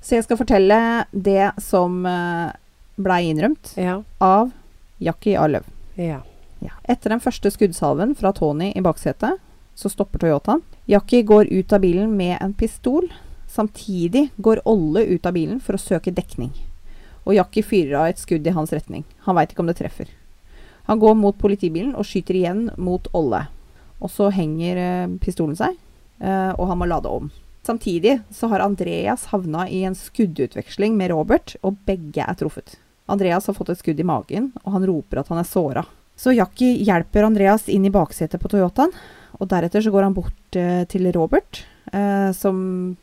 [0.01, 2.53] Så jeg skal fortelle det som uh,
[2.97, 4.03] blei innrømt Ja.
[4.21, 4.53] av
[5.01, 5.47] Jackie A.
[5.49, 5.65] Løv.
[5.99, 6.21] Ja.
[6.65, 6.73] Ja.
[6.89, 9.41] Etter den første skuddsalven fra Tony i baksetet,
[9.77, 10.63] så stopper Toyotaen.
[10.89, 13.11] Jackie går ut av bilen med en pistol.
[13.49, 16.53] Samtidig går Olle ut av bilen for å søke dekning.
[17.27, 19.03] og Jackie fyrer av et skudd i hans retning.
[19.27, 20.07] Han veit ikke om det treffer.
[20.87, 23.49] Han går mot politibilen og skyter igjen mot Olle.
[23.99, 25.75] Og så henger eh, pistolen seg,
[26.21, 27.33] eh, og han må lade om.
[27.67, 32.77] Samtidig så har Andreas havna i en skuddutveksling med Robert, og begge er truffet.
[33.11, 35.83] Andreas har fått et skudd i magen, og han roper at han er såra.
[36.17, 38.95] Så Jackie hjelper Andreas inn i baksetet på Toyotaen,
[39.37, 41.61] og deretter så går han bort eh, til Robert,
[41.93, 42.97] eh, som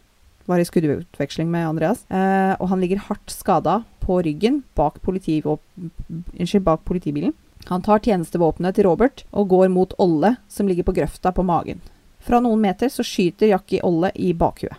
[0.49, 5.61] var i skuddutveksling med Andreas, eh, og han ligger hardt skada på ryggen bak, politivåp-
[5.77, 7.35] unnskyld, bak politibilen.
[7.69, 11.79] Han tar tjenestevåpenet til Robert og går mot Olle, som ligger på grøfta på magen.
[12.23, 14.75] Fra noen meter så skyter Jackie Olle i bakhuet.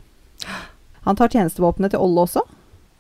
[1.07, 2.43] Han tar tjenestevåpenet til Olle også,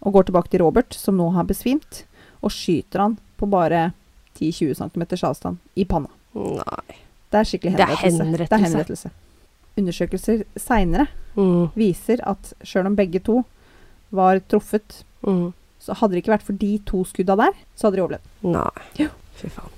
[0.05, 2.05] og går tilbake til Robert, som nå har besvimt,
[2.45, 3.91] og skyter han på bare
[4.39, 6.09] 10-20 cm avstand i panna.
[6.35, 6.97] Nei.
[7.31, 8.37] Det er skikkelig Det er henrettelse.
[8.49, 8.65] Det er henrettelse.
[8.69, 9.11] henrettelse.
[9.77, 11.71] Undersøkelser seinere Mm.
[11.75, 13.45] viser at sjøl om begge to
[14.13, 15.53] var truffet, Mm.
[15.81, 18.29] så hadde det ikke vært for de to skudda der, så hadde de overlevd.
[18.45, 18.71] Nei.
[18.99, 19.09] Jo.
[19.35, 19.71] Fy faen.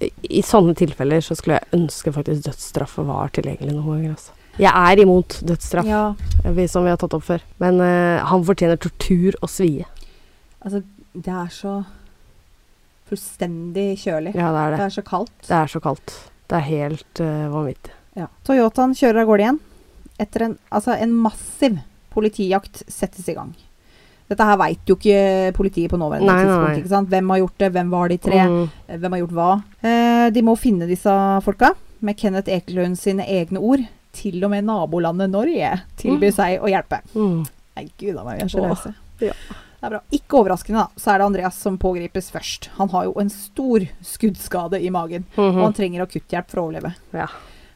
[0.00, 4.10] I, I sånne tilfeller så skulle jeg ønske faktisk dødsstraff var tilgjengelig noen ganger.
[4.10, 4.30] Altså.
[4.58, 6.14] Jeg er imot dødsstraff, Ja,
[6.68, 7.40] som vi har tatt opp før.
[7.58, 9.86] Men uh, han fortjener tortur og svie.
[10.62, 10.82] altså,
[11.14, 11.84] det er så
[13.10, 14.34] fullstendig kjølig.
[14.38, 14.86] Ja, det er Det det.
[14.86, 15.34] er så kaldt.
[15.48, 16.14] Det er så kaldt.
[16.50, 17.92] Det er helt uh, vanvittig.
[18.18, 18.26] Ja.
[18.46, 19.60] Toyotaen kjører av gårde igjen.
[20.20, 21.78] Etter en, altså en massiv
[22.14, 23.52] politijakt settes i gang.
[24.30, 26.68] Dette her veit jo ikke politiet på nåværende Nei, tidspunkt.
[26.68, 26.80] nei.
[26.82, 27.08] ikke sant?
[27.10, 27.70] Hvem har gjort det?
[27.74, 28.42] Hvem var de tre?
[28.46, 28.66] Mm.
[28.86, 29.48] Eh, Hvem har gjort hva?
[29.82, 33.82] Eh, de må finne disse folka, med Kenneth Ekelund sine egne ord.
[34.12, 36.34] Til og med nabolandet Norge tilbyr Mm.
[36.34, 37.00] seg å hjelpe.
[37.14, 37.42] Mm.
[37.76, 38.94] Nei, gud a meg, vi er så rause.
[39.20, 39.32] ja.
[39.80, 40.00] Det er bra.
[40.12, 42.68] Ikke overraskende, da, så er det Andreas som pågripes først.
[42.76, 45.74] Han har jo en stor skuddskade i magen, og han Mhm.
[45.74, 46.94] trenger akutthjelp for å overleve.
[47.14, 47.28] Ja.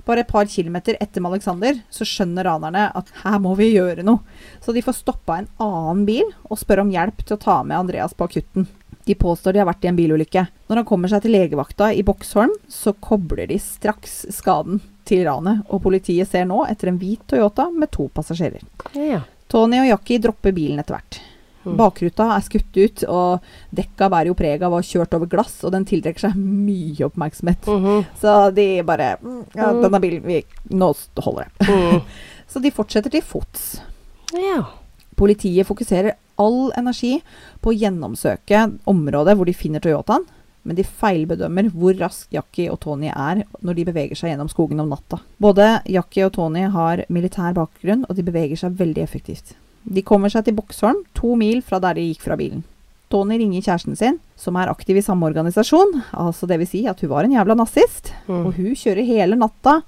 [0.04, 4.04] Bare et par kilometer etter med Alexander så skjønner ranerne at her må vi gjøre
[4.04, 4.20] noe.
[4.60, 7.78] Så de får stoppa en annen bil og spør om hjelp til å ta med
[7.78, 8.66] Andreas på akutten.
[9.06, 10.46] De påstår de har vært i en bilulykke.
[10.68, 15.64] Når han kommer seg til legevakta i Boksholm, så kobler de straks skaden til ranet,
[15.70, 18.60] og politiet ser nå etter en hvit Toyota med to passasjerer.
[18.94, 19.22] ja.
[19.48, 21.20] Tony og Jackie dropper bilen etter hvert.
[21.64, 21.76] Mm.
[21.80, 23.40] Bakruta er skutt ut, og
[23.74, 27.06] dekka bærer jo preg av å ha kjørt over glass, og den tiltrekker seg mye
[27.08, 27.64] oppmerksomhet.
[27.66, 28.04] Mhm.
[28.20, 29.82] Så de bare mm, Ja, Mm.
[29.82, 31.68] denne bilen vi, Nå holder det.
[31.68, 32.00] Mm.
[32.54, 33.80] Så de fortsetter til fots.
[34.32, 34.62] ja.
[35.16, 37.20] Politiet fokuserer all energi
[37.62, 40.24] på å gjennomsøke området hvor de finner Toyotaen,
[40.64, 44.80] men de feilbedømmer hvor raskt Jackie og Tony er når de beveger seg gjennom skogen
[44.82, 45.20] om natta.
[45.38, 49.54] Både Jackie og Tony har militær bakgrunn, og de beveger seg veldig effektivt.
[49.86, 52.62] De kommer seg til Boksholm, to mil fra der de gikk fra bilen.
[53.10, 57.00] Tony ringer kjæresten sin, som er aktiv i samme organisasjon, altså det vil si at
[57.04, 58.46] hun var en jævla nazist, Mm.
[58.46, 59.82] og hun kjører hele natta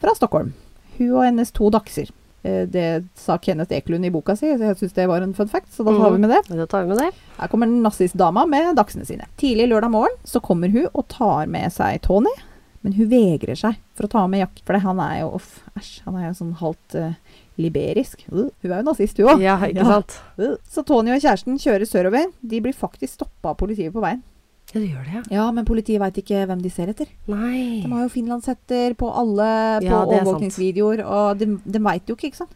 [0.00, 0.52] fra Stockholm.
[0.98, 2.08] Hun og hennes to dachser.
[2.44, 5.48] Eh, Det sa Kenneth Ekelund i boka si, så jeg syns det var en fun
[5.48, 6.20] fact, så da tar vi Mhm.
[6.20, 6.56] med det.
[6.56, 7.12] Da tar vi med det.
[7.38, 9.26] Her kommer nazistdama med dagsene sine.
[9.36, 12.30] Tidlig lørdag morgen så kommer hun og tar med seg Tony,
[12.82, 16.00] men hun vegrer seg for å ta med Jack, for han er jo uff, æsj,
[16.06, 17.12] han er jo sånn halvt eh,
[17.62, 18.24] liberisk.
[18.30, 19.42] Hun er jo nazist, hun òg.
[19.44, 20.16] Ja, ikke sant?
[20.70, 22.26] Så Tony og kjæresten kjører sørover.
[22.42, 24.22] De blir faktisk stoppa av politiet på veien.
[24.70, 25.22] Ja, det gjør det, ja.
[25.34, 27.08] Ja, men politiet veit ikke hvem de ser etter.
[27.26, 27.80] Nei.
[27.82, 29.48] De har jo finlandshetter på alle
[29.80, 32.54] på Ja, er overvåkningsvideoer, og de, de veit jo ikke, ikke sant.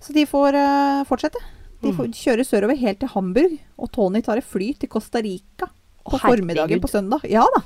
[0.00, 1.40] Så de får uh, fortsette.
[1.80, 1.96] De Mm.
[1.96, 5.70] får kjøre sørover helt til Hamburg, og Tony tar et fly til Costa Rica
[6.10, 6.42] på Herregud.
[6.42, 7.24] formiddagen på søndag.
[7.30, 7.62] Ja da.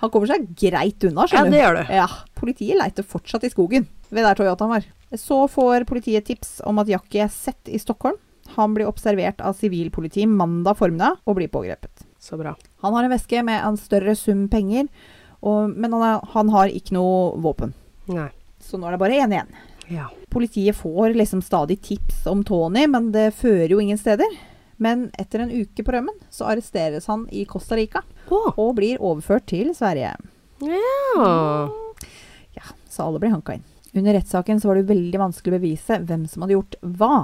[0.00, 1.92] Han kommer seg greit unna, Ja, det gjør du.
[1.94, 2.06] Ja,
[2.38, 4.86] Politiet leiter fortsatt i skogen ved der Toyotaen var.
[5.18, 8.16] Så får politiet tips om at Jackie er sett i Stockholm.
[8.56, 12.06] Han blir observert av sivilpoliti mandag formiddag og blir pågrepet.
[12.18, 12.54] Så bra.
[12.82, 14.88] Han har en veske med en større sum penger,
[15.42, 17.72] og, men han, er, han har ikke noe våpen.
[18.10, 18.28] Nei.
[18.62, 19.54] Så nå er det bare én igjen.
[19.90, 20.08] Ja.
[20.30, 24.28] Politiet får liksom stadig tips om Tony, men det fører jo ingen steder.
[24.82, 28.50] Men etter en uke på rømmen så arresteres han i Costa Rica oh.
[28.56, 30.16] og blir overført til Sverige.
[30.66, 31.68] ja.
[32.52, 33.62] Ja, så alle blir hanka inn.
[33.94, 37.16] Under rettssaken så var det veldig vanskelig å bevise hvem som hadde gjort hva.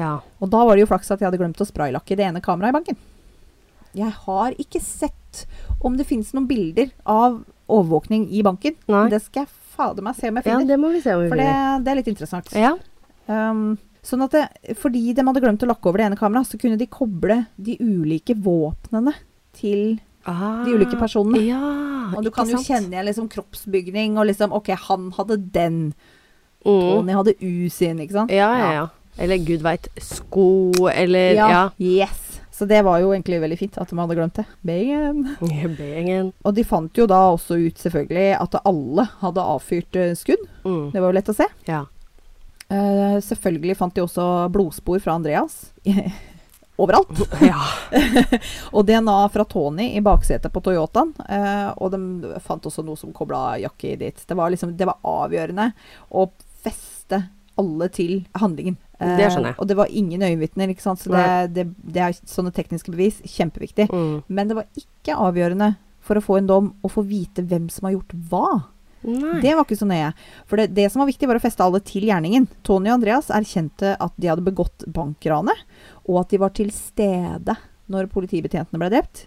[0.00, 0.18] Ja.
[0.40, 2.72] Og da var det jo flaks at jeg hadde glemt å spraylakke det ene kameraet
[2.72, 3.00] i banken.
[3.96, 5.44] Jeg har ikke sett
[5.82, 8.76] om det finnes noen bilder av overvåkning i banken.
[8.90, 9.06] Nei.
[9.12, 10.64] Det skal jeg fader meg se om jeg finner.
[10.64, 11.52] ja, det må vi se om vi for det,
[11.84, 12.52] det er litt interessant.
[12.56, 12.74] Ja.
[13.30, 16.58] Um, sånn at det, fordi de hadde glemt å lakke over det ene kameraet, så
[16.60, 19.14] kunne de koble de ulike våpnene
[19.56, 19.98] til
[20.28, 21.40] Ah, de ulike personene.
[21.48, 25.78] Ja, Og du kan jo kjenne igjen liksom kroppsbygning og liksom OK, han hadde den.
[26.64, 26.66] mm.
[26.66, 28.30] Tony hadde U sin, ikke sant?
[28.30, 28.86] Ja, ja, ja.
[29.18, 31.70] Eller gud veit, sko, eller Ja.
[31.78, 32.26] Yes.
[32.52, 34.44] Så det var jo egentlig veldig fint at de hadde glemt det.
[34.62, 35.22] Beingen.
[36.44, 40.42] Og de fant jo da også ut selvfølgelig at alle hadde avfyrt eh, skudd.
[40.66, 40.90] Mm.
[40.92, 41.46] Det var jo lett å se.
[41.66, 41.86] Ja.
[42.70, 45.72] Eh, selvfølgelig fant de også blodspor fra Andreas.
[46.80, 47.20] overalt.
[47.44, 47.60] Ja.
[48.76, 51.12] Og DNA fra Tony i baksetet på Toyotaen.
[51.26, 54.22] Uh, og de fant også noe som kobla Jackie dit.
[54.26, 55.70] Det var, liksom, det var avgjørende
[56.08, 56.30] å
[56.64, 57.22] feste
[57.60, 58.78] alle til handlingen.
[58.96, 59.58] Uh, Det skjønner jeg.
[59.60, 61.02] Og det var ingen øyenvitner, ikke sant.
[61.04, 63.20] Så det, det, det er sånne tekniske bevis.
[63.28, 63.90] Kjempeviktig.
[63.92, 64.20] Mm.
[64.28, 67.88] Men det var ikke avgjørende for å få en dom å få vite hvem som
[67.88, 68.46] har gjort hva.
[69.06, 69.38] Nei.
[69.40, 70.10] Det var ikke så nøye.
[70.50, 72.48] For det, det som var viktig, var å feste alle til gjerningen.
[72.66, 75.64] Tony og Andreas erkjente at de hadde begått bankranet,
[76.04, 77.56] og at de var til stede
[77.90, 79.24] når politibetjentene ble drept.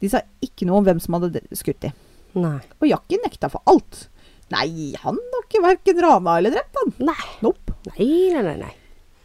[0.00, 1.96] De sa ikke noe om hvem som hadde skutt dem.
[2.40, 2.58] Nei.
[2.80, 4.06] Og Jackie nekta for alt.
[4.50, 6.94] Nei, han har ikke verken rana eller drept, han.
[7.10, 7.26] Nei.
[7.44, 7.76] Nope.
[7.92, 8.56] Nei, nei, nei.
[8.64, 8.74] nei.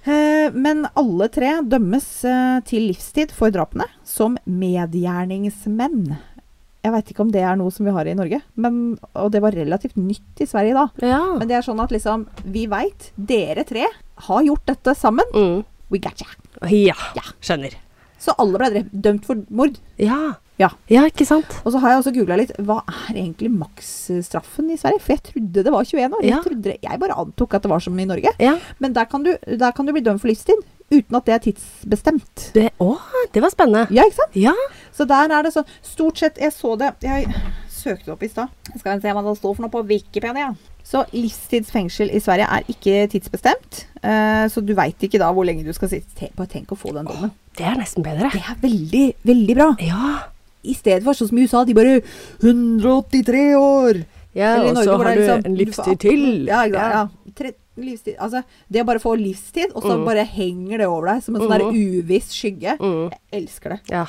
[0.06, 6.14] Eh, men alle tre dømmes eh, til livstid for drapene som medgjerningsmenn.
[6.86, 8.76] Jeg veit ikke om det er noe som vi har i Norge, men,
[9.18, 10.84] og det var relativt nytt i Sverige da.
[11.02, 11.22] Ja.
[11.40, 13.88] Men det er sånn at liksom, vi veit, dere tre
[14.28, 15.26] har gjort dette sammen.
[15.34, 15.64] Mm.
[15.90, 16.30] We got you.
[16.70, 16.98] Ja.
[17.18, 17.26] Ja.
[17.42, 17.74] Skjønner.
[18.22, 19.80] Så alle ble drept, dømt for mord.
[20.02, 20.36] Ja.
[20.62, 20.70] Ja.
[20.88, 21.50] Ja, ikke sant?
[21.66, 22.54] Og så har jeg også googla litt.
[22.64, 25.02] Hva er egentlig maksstraffen i Sverige?
[25.04, 26.24] For jeg trodde det var 21 år.
[26.24, 26.30] Ja.
[26.38, 28.32] Jeg, trodde, jeg bare antok at det var som i Norge.
[28.40, 28.56] Ja.
[28.80, 31.44] Men der kan, du, der kan du bli dømt for livstid uten at det er
[31.48, 32.50] tidsbestemt.
[32.56, 32.96] Det, å,
[33.34, 33.88] det var spennende.
[33.96, 34.38] Ja, ikke sant?
[34.40, 34.54] Ja.
[34.96, 37.28] Så der er det sånn Stort sett Jeg så det Jeg
[37.76, 38.54] søkte opp i stad.
[38.80, 40.54] Skal vi se hva det står for noe på Wikipedia.
[40.86, 43.82] Så livstidsfengsel i Sverige er ikke tidsbestemt.
[44.06, 46.30] Uh, så du veit ikke da hvor lenge du skal sitte.
[46.38, 47.34] Bare tenk å få den dommen.
[47.58, 48.30] Det er nesten bedre.
[48.34, 49.70] Det er veldig, veldig bra.
[49.82, 50.12] Ja.
[50.66, 52.00] I stedet for sånn som i USA, de bare
[52.42, 54.02] 183 år.
[54.38, 56.24] ja Eller i og så har du liksom- en livstid til.
[56.48, 56.90] Ja, ja.
[56.96, 57.08] Ja.
[57.78, 58.16] Livstid.
[58.18, 60.06] Altså, det å bare få livstid, og så Mm.
[60.06, 62.04] bare henger det over deg som en sånn der Mhm.
[62.06, 62.78] uviss skygge.
[62.80, 63.12] Mm.
[63.12, 63.80] Jeg elsker det.
[63.90, 64.06] Ja.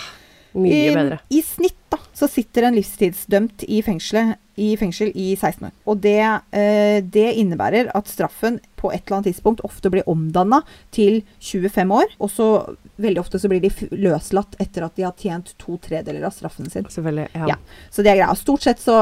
[0.54, 1.18] Mye I, bedre.
[1.30, 5.72] I snitt da, så sitter en livstidsdømt i, fengselet, i fengsel i 16 år.
[5.86, 6.18] Og det,
[6.52, 10.62] eh, det innebærer at straffen på et eller annet tidspunkt ofte blir omdanna
[10.92, 12.06] til 25 år.
[12.18, 16.24] Og så veldig ofte så blir de løslatt etter at de har tjent to tredeler
[16.24, 16.84] av straffen sin.
[16.84, 17.28] Selvfølgelig.
[17.34, 17.46] Ja.
[17.48, 17.54] Ja.
[17.90, 18.34] Så det er greia.
[18.34, 18.96] Stort sett så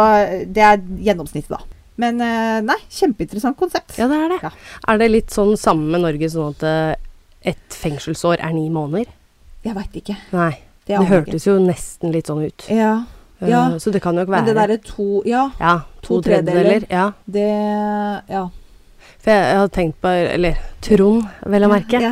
[0.52, 1.58] Det er gjennomsnittet, da.
[1.96, 3.96] Men eh, nei, kjempeinteressant konsept.
[3.98, 4.38] ja, det er det.
[4.42, 4.50] Ja.
[4.88, 6.94] Er det litt sånn samme med Norge, sånn at eh,
[7.54, 9.12] et fengselsår er ni måneder?
[9.64, 10.16] Jeg veit ikke.
[10.32, 10.50] Nei.
[10.84, 12.66] Det Det, hørtes jo nesten litt sånn ut.
[12.68, 13.04] Ja.
[13.40, 13.78] Eh, Ja.
[13.78, 16.80] Så det kan jo ikke Men det være derre to Ja, Ja, to, to tredjedeler.
[16.80, 16.86] tredjedeler.
[16.90, 17.12] Ja.
[17.26, 18.48] det Ja.
[19.24, 21.96] For jeg, jeg hadde tenkt på Eller Trond, vel å merke.
[22.02, 22.10] Ja.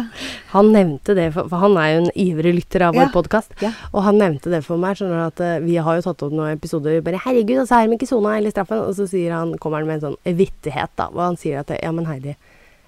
[0.55, 3.03] Han nevnte det, for, for han er jo en ivrig lytter av Ja.
[3.03, 3.53] vår podkast.
[3.61, 3.69] Ja.
[3.93, 4.97] Og han nevnte det for meg.
[4.97, 7.83] skjønner du at eh, Vi har jo tatt opp noen episoder bare 'Herregud, altså, så
[7.83, 10.37] er de ikke sona hele straffen.' Og så sier han, kommer han med en sånn
[10.41, 11.11] vittighet, da.
[11.13, 12.33] Og han sier at ja, men Heidi,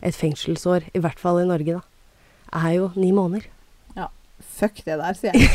[0.01, 1.85] et fengselsår, i hvert fall i Norge, da,
[2.65, 3.45] er jo ni måneder.
[3.97, 4.09] Ja.
[4.57, 5.51] Fuck det der, sier jeg.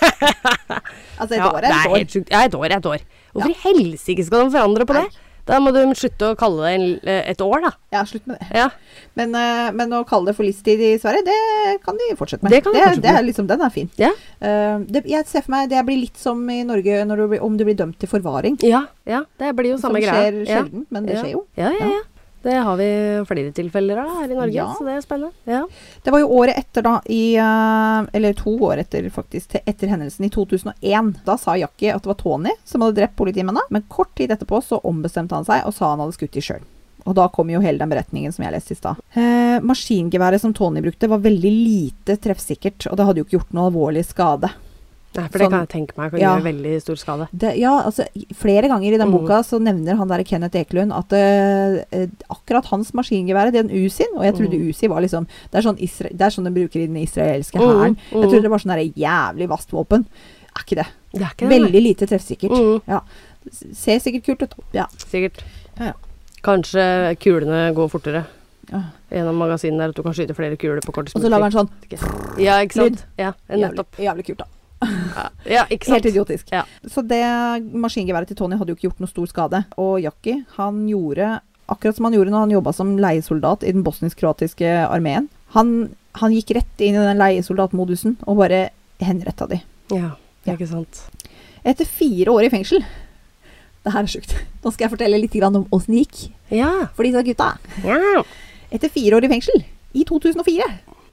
[1.20, 2.26] altså, et Ja, år er et år.
[2.30, 3.02] Ja, et år er et år.
[3.32, 5.06] Hvorfor i helsike skal de forandre på det?
[5.50, 7.72] Da må du slutte å kalle det eh, et år, da.
[7.92, 8.48] Ja, slutt med det.
[8.54, 8.68] Ja.
[9.18, 12.54] Men, eh, men å kalle det for livstid i Sverige, det kan de fortsette med.
[12.54, 13.26] Det kan de fortsette det er med.
[13.28, 13.90] liksom, den er fin.
[14.00, 14.10] Ja.
[14.40, 17.42] Uh, det, jeg ser for meg det blir litt som i Norge når du, blir-
[17.44, 18.56] om du blir dømt til forvaring.
[18.64, 20.14] Ja, ja, det blir jo Som samme greia.
[20.14, 20.62] skjer greia.
[20.62, 21.44] sjelden, men det skjer jo.
[21.58, 22.00] Ja, ja, Ja.
[22.42, 22.86] Det har vi
[23.28, 24.74] flere tilfeller av her i Norge, Ja.
[24.78, 25.32] så det er spennende.
[25.44, 25.66] Ja.
[26.02, 30.24] Det var jo året etter, da, i, eh, eller to år etter faktisk, etter hendelsen
[30.24, 31.14] i 2001.
[31.26, 34.62] Da sa Jackie at det var Tony som hadde drept politimennene, men kort tid etterpå
[34.64, 36.62] så ombestemte han seg og sa han hadde skutt dem sjøl.
[37.06, 38.96] Og da kom jo hele den beretningen som jeg leste i stad.
[39.16, 43.52] Eh, maskingeværet som Tony brukte, var veldig lite treffsikkert, og det hadde jo ikke gjort
[43.56, 44.50] noe alvorlig skade.
[45.16, 46.36] Nei, for det Sånn- kan jeg tenke meg kan Ja.
[46.38, 47.28] gjøre veldig stor skade.
[47.36, 48.04] Det, ja, altså
[48.34, 49.12] Flere ganger i den Mm.
[49.18, 54.22] boka så nevner han der Kenneth Ekelund at uh, akkurat hans maskingevær, den Usin Og
[54.22, 54.68] jeg trodde Mm.
[54.70, 57.58] Usi var liksom Det er sånn, isra det er sånn de bruker i den israelske
[57.58, 57.96] Mm, hæren.
[58.12, 58.20] mm.
[58.22, 60.06] Jeg trodde det var sånn der jævlig vasst våpen.
[60.56, 60.86] Er ikke det.
[61.12, 61.60] Det er ikke det.
[61.60, 62.50] Veldig lite treffsikkert.
[62.50, 63.00] Mm, Ja.
[63.74, 64.54] Ser sikkert kult ut.
[64.72, 64.86] Ja.
[64.96, 65.42] sikkert.
[65.78, 65.92] Ja, ja.
[66.42, 68.26] Kanskje kulene går fortere
[68.72, 68.82] Ja.
[69.10, 71.16] gjennom magasinet der, at du kan skyte flere kuler på kort tid.
[71.16, 71.70] Og så lager han sånn
[72.38, 73.04] Ja, ikke sant?
[73.18, 74.44] Ja, jævlig, jævlig kult, da.
[75.44, 76.48] Ja, Helt idiotisk.
[76.52, 76.62] Ja.
[76.88, 77.20] Så det
[77.74, 79.62] maskingeværet til Tony hadde jo ikke gjort noe stor skade.
[79.80, 83.84] Og Jackie, han gjorde akkurat som han gjorde når han jobba som leiesoldat i den
[83.86, 85.28] bosnisk-kroatiske armeen.
[85.54, 88.68] Han, han gikk rett inn i den leiesoldatmodusen og bare
[89.04, 89.60] henretta de.
[89.92, 90.14] Ja,
[90.46, 90.54] Ja.
[90.56, 91.02] ikke sant.
[91.64, 92.80] Etter fire år i fengsel
[93.84, 94.32] Det her er sjukt.
[94.64, 96.86] Nå skal jeg fortelle litt om åssen det gikk Ja.
[96.96, 97.52] for disse gutta.
[97.84, 98.22] ja.
[98.70, 99.64] Etter fire år i fengsel,
[99.98, 100.62] i 2004,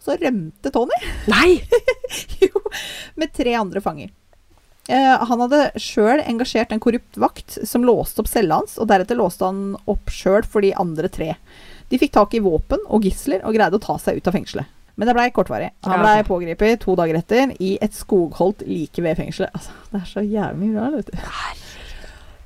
[0.08, 1.04] så rømte Tony.
[1.32, 1.60] Nei!
[2.40, 2.62] Jo,
[3.20, 4.14] med tre andre fanger.
[4.88, 9.20] Eh, han hadde sjøl engasjert en korrupt vakt som låste opp cella hans, og deretter
[9.20, 11.34] låste han opp sjøl for de andre tre.
[11.92, 14.72] De fikk tak i våpen og gisler og greide å ta seg ut av fengselet.
[14.98, 15.70] Men det blei kortvarig.
[15.86, 19.54] Han blei pågrepet to dager etter i et skogholt like ved fengselet.
[19.54, 21.67] Altså, det er så jævlig mye bra, vet du.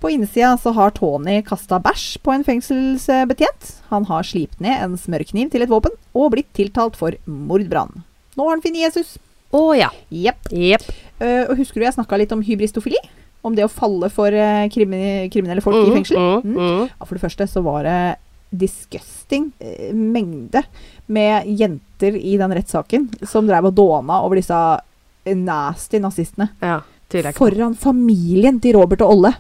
[0.01, 3.67] På innsida så har Tony kasta bæsj på en fengselsbetjent.
[3.91, 8.01] Han har slipt ned en smørkniv til et våpen og blitt tiltalt for mordbrann.
[8.33, 9.19] Nå har han funnet Jesus.
[9.53, 9.91] Å ja.
[10.09, 10.47] Jepp.
[10.49, 10.87] Yep.
[11.21, 12.97] Uh, og husker du jeg snakka litt om hybristofili?
[13.45, 16.17] Om det å falle for uh, krimi kriminelle folk i fengsel?
[16.17, 16.57] Mm, Mm.
[16.57, 16.89] mm.
[16.95, 17.99] Ja, for det første så var det
[18.51, 20.63] disgusting uh, mengde
[21.11, 24.57] med jenter i den rettssaken som drev og dåna over disse
[25.37, 26.49] nasty nazistene.
[26.63, 26.79] Ja.
[27.35, 29.35] Foran familien til Robert og Olle.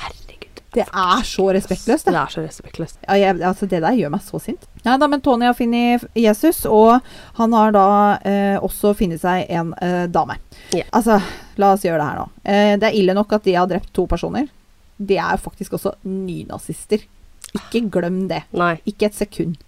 [0.00, 0.60] Herregud.
[0.72, 2.20] Det er så respektløst, Det det.
[2.22, 2.96] er så respektløst.
[3.04, 4.62] Ja, jeg, altså, det der gjør meg så sint.
[4.86, 7.02] Ja, da, men Tony har funnet Jesus, og
[7.36, 7.82] han har da
[8.24, 10.38] eh, også funnet seg en eh, dame.
[10.72, 10.88] Yeah.
[10.96, 11.18] Altså,
[11.60, 12.26] la oss gjøre det her nå.
[12.44, 14.48] Eh, det er ille nok at de har drept to personer.
[14.96, 17.04] De er jo faktisk også nynazister.
[17.52, 18.44] Ikke glem det.
[18.56, 18.78] Nei.
[18.88, 19.58] Ikke et sekund.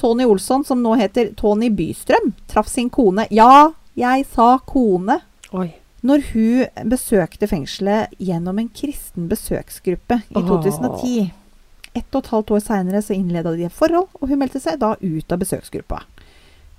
[0.00, 5.20] Tony Olsson, som nå heter Tony Bystrøm, traff sin kone Ja, jeg sa kone.
[5.54, 5.68] Oi.
[6.06, 11.30] Når hun besøkte fengselet gjennom en kristen besøksgruppe i 2010.
[11.90, 14.78] Ett og et halvt år seinere så innleda de et forhold, og hun meldte seg
[14.80, 16.04] da ut av besøksgruppa.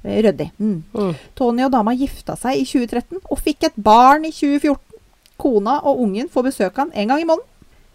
[0.04, 0.50] Eh, Ryddig.
[0.58, 0.84] Mm.
[0.96, 1.14] Mm.
[1.36, 4.80] Tony og dama gifta seg i 2013 og fikk et barn i 2014.
[5.42, 7.48] Kona og ungen får besøk av han en gang i måneden.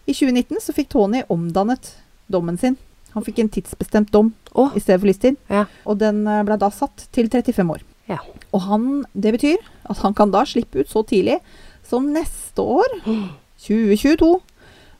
[0.06, 1.94] I 2019 så fikk Tony omdannet
[2.30, 2.76] dommen sin.
[3.16, 4.74] Han fikk en tidsbestemt dom oh.
[4.76, 5.64] i stedet for livstid, Ja.
[5.86, 7.82] og den eh, ble da satt til 35 år.
[8.10, 8.20] Ja.
[8.54, 11.40] Og han, det betyr at han kan da slippe ut så tidlig
[11.86, 13.00] som neste år,
[13.66, 14.36] 2022,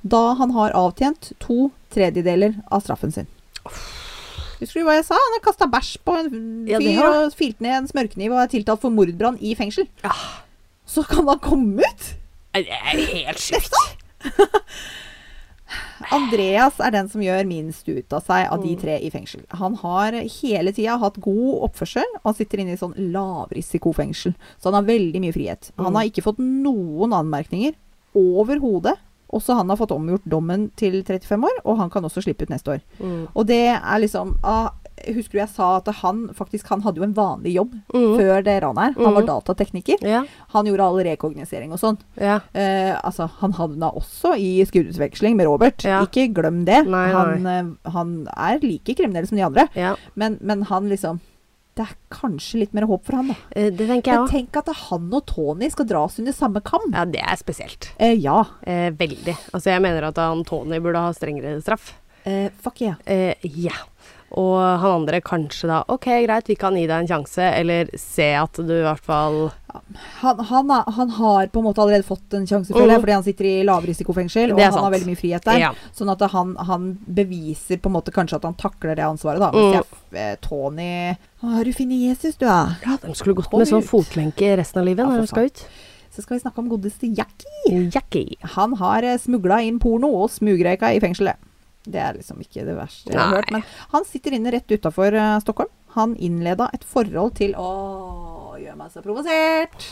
[0.07, 3.31] da han har avtjent to tredjedeler av straffen sin.
[4.61, 5.17] Husker du hva jeg sa?
[5.21, 8.53] Han har kasta bæsj på en fyr ja, og filt ned en smørkniv og er
[8.55, 9.89] tiltalt for mordbrann i fengsel.
[10.05, 10.15] Ja.
[10.87, 12.07] Så kan han komme ut!
[12.57, 13.75] Det er helt sjukt.
[16.13, 18.81] Andreas er den som gjør minst ut av seg av de Mm.
[18.81, 19.43] tre i fengsel.
[19.51, 24.35] Han har hele tida hatt god oppførsel, og han sitter inne i sånn lavrisikofengsel.
[24.61, 25.71] Så han har veldig mye frihet.
[25.77, 25.95] Han Mm.
[25.97, 27.75] har ikke fått noen anmerkninger
[28.15, 28.97] overhodet.
[29.33, 32.49] Også han har fått omgjort dommen til 35 år, og han kan også slippe ut
[32.51, 32.81] neste år.
[33.01, 33.29] Mm.
[33.35, 34.71] Og det er liksom ah,
[35.07, 38.17] Husker du jeg sa at han faktisk han hadde jo en vanlig jobb Mm.
[38.19, 39.05] før det ranet her.
[39.05, 39.29] Han var Mm.
[39.29, 40.01] datatekniker.
[40.03, 40.25] Ja.
[40.55, 41.99] Han gjorde all rekognosering og sånn.
[42.17, 42.41] Ja.
[42.55, 45.85] Eh, altså, han havna også i skuddutveksling med Robert.
[45.85, 46.01] Ja.
[46.07, 46.87] Ikke glem det.
[46.87, 47.13] Nei.
[47.13, 47.91] Han, nei.
[47.93, 49.95] han er like kriminell som de andre, ja.
[50.15, 51.21] men, men han liksom
[51.77, 53.35] Det er kanskje litt mer håp for han, da.
[53.55, 54.31] Eh, Det tenker jeg Men òg.
[54.31, 56.81] tenk at han og Tony skal dras under samme kam.
[56.91, 57.91] Ja, det er spesielt.
[58.01, 58.45] Eh, ja.
[58.67, 59.37] Eh, veldig.
[59.53, 61.93] Altså, jeg mener at han Tony burde ha strengere straff.
[62.25, 62.95] Eh, fuck yeah.
[63.07, 63.77] Eh, ja.
[64.33, 68.27] Og han andre kanskje da OK, greit, vi kan gi deg en sjanse, eller se
[68.35, 69.53] at du i hvert fall
[70.23, 73.03] Han, han, han har på en måte allerede fått en sjanse, føler jeg, Mhm.
[73.05, 75.59] fordi han sitter i lavrisikofengsel, og han har veldig mye frihet der.
[75.61, 75.71] Ja.
[75.95, 79.51] Sånn at han, han beviser på en måte kanskje at han takler det ansvaret, da.
[79.53, 79.73] Mm.
[79.77, 79.85] Jeg,
[80.17, 82.77] eh, Tony Har du funnet Jesus, du, da?
[82.87, 85.67] Ja, de skulle gått med sånn fotlenke resten av livet Ja, når de skal ut.
[86.17, 87.91] Så skal vi snakke om godeste Jackie.
[87.93, 88.37] Jackie.
[88.57, 91.37] Han har smugla inn porno og smugrøyka i fengselet.
[91.87, 93.37] Det er liksom ikke det verste jeg har Nei.
[93.41, 93.53] hørt.
[93.55, 93.63] Men
[93.95, 95.15] han sitter inne rett utafor
[95.45, 95.71] Stockholm.
[95.97, 97.69] Han innleda et forhold til Å,
[98.61, 99.87] gjør meg så provosert.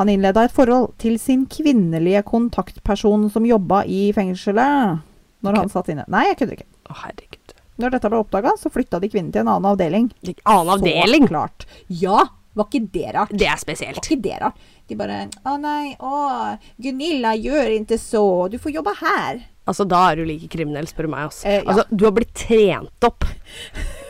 [0.00, 5.02] Han innleda et forhold til sin kvinnelige kontaktperson som jobba i fengselet.
[5.44, 6.04] Når han satt inne.
[6.12, 6.66] Nei, jeg kødder ikke.
[6.90, 7.54] Å, herregud.
[7.80, 10.10] Når dette ble oppdaga, så flytta de kvinnen til en annen avdeling.
[10.44, 11.24] Annen avdeling?
[11.28, 11.64] Så klart.
[11.88, 12.26] Ja!
[12.58, 13.30] Var ikke det rart?
[13.30, 14.00] Det er Var spesielt.
[14.02, 14.56] ikke det rart?
[14.90, 18.24] De bare Å nei, å, Gunilla, gjør ikke så.
[18.50, 19.38] Du får jobbe her.
[19.70, 21.30] Altså, da er du like kriminell, spør du meg.
[21.30, 21.46] Altså.
[21.48, 21.64] Eh, ja.
[21.70, 23.26] altså, du har blitt trent opp.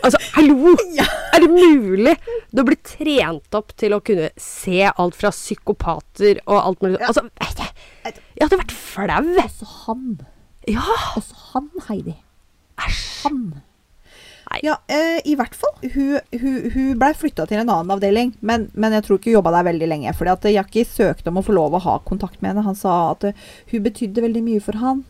[0.00, 0.74] Altså, hallo!
[1.34, 2.16] Er det mulig?
[2.50, 6.98] Du har blitt trent opp til å kunne se alt fra psykopater og alt mulig
[6.98, 7.12] Ja.
[7.12, 7.22] Altså,
[8.02, 9.30] jeg hadde vært flau.
[9.44, 10.06] Også han.
[10.68, 10.84] Ja.
[11.20, 12.16] Også han, Heidi.
[12.80, 13.04] Æsj.
[13.24, 13.42] Han.
[14.50, 14.60] Nei.
[14.66, 15.76] Ja, eh, i hvert fall.
[15.94, 19.38] Hun, hun, hun blei flytta til en annen avdeling, men, men jeg tror ikke hun
[19.38, 20.14] jobba der veldig lenge.
[20.18, 22.66] Fordi at Jackie søkte om å få lov å ha kontakt med henne.
[22.66, 25.04] Han sa at eh, hun betydde veldig mye for han.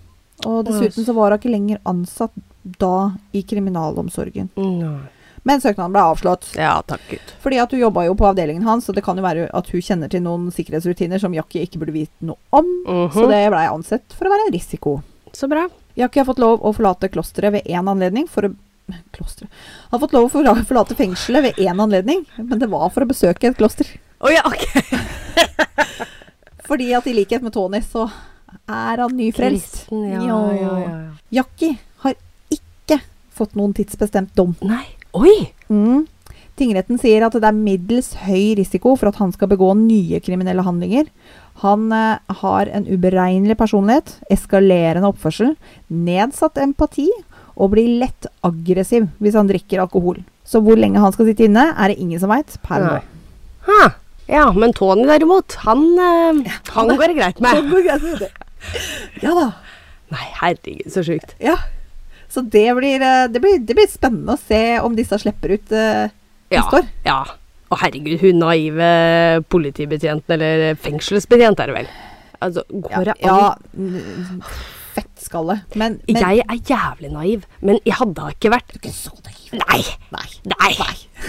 [0.47, 2.37] Og dessuten så var hun ikke lenger ansatt
[2.81, 4.51] da i kriminalomsorgen.
[4.57, 4.99] Nei.
[5.43, 6.51] Men søknaden ble avslått.
[6.59, 7.31] Ja, takk Gud.
[7.41, 9.85] Fordi at hun jobba jo på avdelingen hans, så det kan jo være at hun
[9.85, 12.67] kjenner til noen sikkerhetsrutiner som Jackie ikke burde vite noe om.
[12.85, 13.13] Mhm.
[13.17, 14.99] Så det blei ansett for å være en risiko.
[15.33, 15.69] Så bra.
[15.97, 18.53] Jackie har fått lov å forlate klosteret ved én anledning for å
[19.15, 19.51] Klosteret
[19.93, 23.49] Har fått lov å forlate fengselet ved én anledning, men det var for å besøke
[23.49, 23.87] et kloster.
[24.21, 24.67] Oh, ja, ok.
[26.69, 28.09] Fordi at i likhet med Tony, så
[28.69, 29.85] er han nyfrelst.
[29.87, 30.39] Kristen, ja, Ja.
[30.53, 31.11] ja, ja, ja.
[31.41, 32.15] Jackie har
[32.51, 33.01] ikke
[33.35, 34.57] fått noen tidsbestemt dom.
[34.63, 34.85] Nei.
[35.15, 35.53] Oi!
[35.71, 36.07] Mm.
[36.61, 40.65] Tingretten sier at det er middels høy risiko for at han skal begå nye kriminelle
[40.67, 41.07] handlinger.
[41.63, 45.55] Han eh, har en uberegnelig personlighet, eskalerende oppførsel,
[45.89, 47.09] nedsatt empati
[47.61, 50.21] og blir lett aggressiv hvis han drikker alkohol.
[50.45, 53.01] Så hvor lenge han skal sitte inne, er det ingen som veit per nå.
[54.31, 57.73] Ja, men Tony derimot, han, ja, han går det greit med.
[58.21, 58.31] det.
[59.25, 59.49] Ja da.
[60.11, 61.35] Nei, herregud, så sjukt.
[61.43, 61.57] Ja.
[62.31, 65.73] Så det blir, eh, det, blir, det blir spennende å se om disse slipper ut
[65.75, 66.09] eh,
[66.51, 66.61] Ja.
[66.63, 66.91] neste år.
[67.07, 67.21] ja.
[67.71, 68.87] Å herregud, hun naive
[69.47, 71.91] politibetjenten, eller fengselsbetjent er det vel.
[72.43, 73.69] Altså, går det ja, an?
[73.79, 74.41] mm,
[74.95, 75.57] fettskalle.
[75.75, 79.13] Men, men Jeg er jævlig naiv, men jeg hadde ikke vært Du er ikke så
[79.25, 79.55] naiv.
[79.61, 79.81] Nei!
[80.15, 80.29] Nei.
[80.55, 80.71] Nei!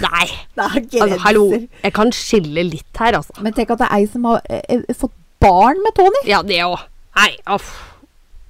[0.02, 0.26] Nei!
[0.56, 1.02] Det er grenser.
[1.06, 3.36] Altså, hallo, jeg kan skille litt her, altså.
[3.42, 6.22] Men tenk at det er ei som har eh, eh, fått barn med Tony.
[6.28, 6.78] Ja, det òg.
[7.18, 7.72] Nei, uff.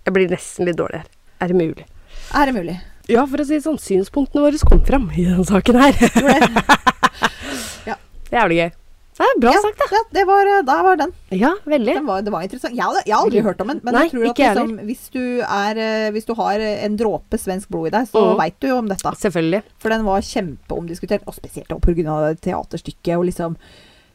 [0.07, 1.09] Jeg blir nesten litt dårlig her.
[1.43, 1.87] Er det mulig?
[2.37, 2.77] Er det mulig?
[3.11, 5.97] Ja, for å si det sånn, synspunktene våre kom fram i denne saken her.
[5.99, 7.97] Det.
[8.33, 8.71] Jævlig gøy.
[9.13, 9.87] Det er bra ja, sagt, da.
[9.93, 11.11] ja, det var, da var den.
[11.37, 11.95] Ja, veldig.
[11.99, 12.75] den var, det var interessant.
[12.75, 15.21] Jeg, jeg har aldri hørt om den, men Nei, jeg tror at liksom, hvis, du
[15.45, 18.39] er, eh, hvis du har en dråpe svensk blod i deg, så Mhm.
[18.41, 19.13] veit du jo om dette.
[19.21, 19.63] Selvfølgelig.
[19.79, 22.35] For den var kjempeomdiskutert, og spesielt pga.
[22.41, 23.19] teaterstykket.
[23.19, 23.57] Og liksom,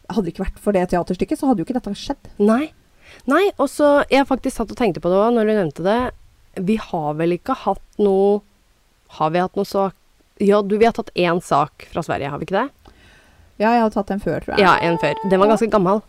[0.09, 2.31] hadde det ikke vært for det teaterstykket, så hadde jo ikke dette skjedd.
[2.39, 2.71] Nei.
[3.27, 6.11] Nei, og så Jeg faktisk satt og tenkte på det òg, når du nevnte det.
[6.65, 8.41] Vi har vel ikke hatt noe
[9.19, 9.93] Har vi hatt noe sak
[10.41, 12.71] Ja, du, vi har tatt én sak fra Sverige, har vi ikke det?
[13.57, 14.65] Ja, jeg har tatt den før, tror jeg.
[14.65, 15.17] Ja, en før.
[15.29, 16.03] Den var ganske gammel.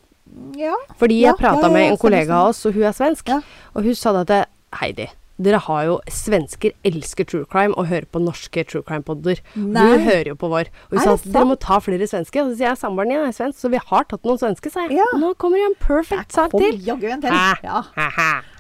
[0.58, 0.74] Ja.
[1.00, 3.30] Fordi jeg prata ja, ja, med en kollega av oss, og hun er svensk.
[3.74, 4.44] Og hun sa det til
[4.80, 5.06] Heidi,
[5.38, 9.38] dere har jo Svensker elsker true crime og hører på norske true crime-podder.
[9.54, 10.68] Du hører jo på vår.
[10.90, 12.42] Og hun sa at dere må ta flere svenske.
[12.42, 14.88] Og så sier jeg samboeren din er svensk, så vi har tatt noen svenske, sa
[14.88, 14.98] jeg.
[14.98, 15.06] Ja.
[15.22, 16.82] Nå kommer det en perfect sak til.
[16.84, 17.38] jaggu en til.
[17.64, 17.84] Ja.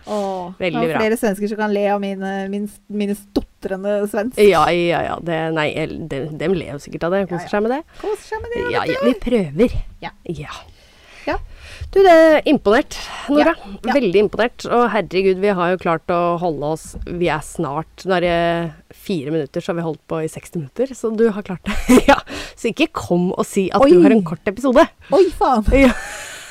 [0.08, 1.02] Veldig bra.
[1.02, 3.18] flere svensker som kan le av mine, mine, mine
[3.58, 4.38] stotrende svensk.
[4.38, 5.18] Ja, ja, ja.
[5.22, 5.68] Det, nei,
[6.08, 7.24] dem, dem ler sikkert av det.
[7.30, 7.52] Koser Ja, ja.
[7.52, 7.82] seg med det.
[8.00, 8.64] Koser seg med det.
[8.72, 9.78] Ja, Ja, ja, vi prøver.
[10.04, 10.10] Ja.
[11.26, 11.38] ja.
[11.92, 12.96] Du, det er imponert,
[13.32, 13.54] Nora.
[13.84, 14.64] Veldig imponert.
[14.68, 18.96] Og herregud, vi har jo klart å holde oss Vi er snart Nå er det
[18.96, 20.92] fire minutter, så har vi holdt på i 60 minutter.
[20.96, 21.76] Så du har klart det.
[22.10, 22.18] ja.
[22.58, 23.90] Så ikke kom og si at Oi.
[23.92, 24.84] du har en kort episode.
[25.16, 25.64] Oi, faen.
[25.76, 25.92] Ja.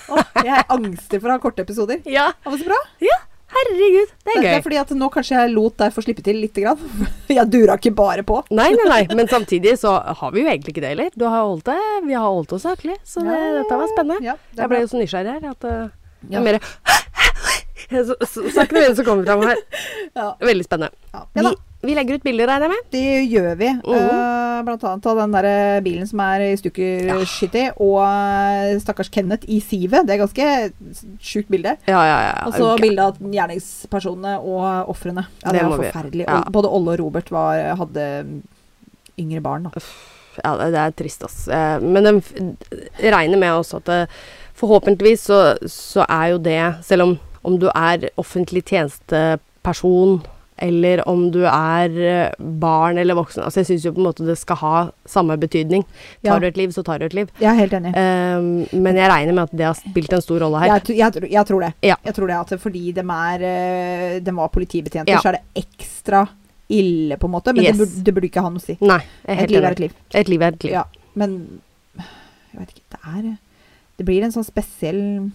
[0.07, 1.99] Oh, jeg angster for å ha korte episoder.
[2.07, 2.29] ja.
[2.43, 2.77] Det var så bra.
[3.03, 3.17] ja.
[3.57, 4.43] Herregud, det er gøy.
[4.45, 7.05] det er fordi at nå kanskje jeg lot deg få slippe til lite grann.
[7.37, 8.39] Jeg dura ikke bare på.
[8.55, 9.01] Nei, nei, nei.
[9.17, 11.11] Men samtidig så har vi jo egentlig ikke det heller.
[11.15, 11.77] Du har holdt det.
[12.07, 12.97] Vi har holdt oss saklig.
[13.07, 14.19] Så det, Ja, dette var spennende.
[14.25, 15.89] Ja, det Jeg ble jo så nysgjerrig her at uh,
[16.31, 16.39] Ja.
[16.41, 16.59] er mer
[17.87, 19.61] Sakene mine som kommer fram her.
[20.17, 20.31] Ja.
[20.43, 20.91] Veldig spennende.
[21.13, 21.23] Ja.
[21.37, 21.53] Ja da,
[21.87, 22.87] Vi, legger ut bilder, regner jeg med.
[22.91, 23.69] det gjør vi.
[23.95, 25.47] Eh, blant annet av den der
[25.85, 27.73] bilen som er i stukkerskytti, Ja.
[27.79, 30.05] og eh, stakkars Kenneth i sivet.
[30.07, 30.47] Det er ganske
[31.23, 31.77] sjukt bilde.
[31.87, 32.35] Ja, ja, ja.
[32.49, 35.27] Og så bilde av gjerningspersonene og ofrene.
[35.45, 36.25] Ja, Det det var forferdelig.
[36.27, 36.43] ja.
[36.51, 38.07] Både Olle og Robert var, hadde
[39.17, 39.69] yngre barn.
[39.71, 39.81] Da.
[40.43, 41.47] Ja, det, er trist, ass.
[41.47, 42.21] Eh, Men de
[43.01, 44.09] regner med også at
[44.57, 47.15] forhåpentligvis så, så er jo det, selv om,
[47.45, 50.19] om du er offentlig tjenesteperson,
[50.57, 54.25] eller om du er eh, barn eller voksen Altså, jeg syns jo på en måte
[54.27, 54.73] det skal ha
[55.05, 55.83] samme betydning.
[56.21, 56.31] Ja.
[56.33, 57.29] Tar du et liv, så tar du et liv.
[57.41, 57.93] Jeg er helt enig.
[57.93, 60.73] Um, men jeg regner med at det har spilt en stor rolle her.
[60.75, 61.71] Jeg, jeg, jeg tror det.
[61.85, 61.97] Ja.
[62.05, 65.21] Jeg tror det at fordi de er eh, De var politibetjenter, Ja.
[65.21, 66.25] så er det ekstra
[66.69, 67.53] ille, på en måte.
[67.53, 67.77] Men Yes.
[67.77, 68.77] det, burde, det burde ikke ha noe å si.
[68.81, 69.93] Nei, Et liv er et liv.
[70.13, 70.73] Et liv er et liv.
[70.73, 70.83] Ja,
[71.15, 71.37] men
[71.97, 73.37] jeg vet ikke Det er
[73.97, 75.31] Det blir en sånn spesiell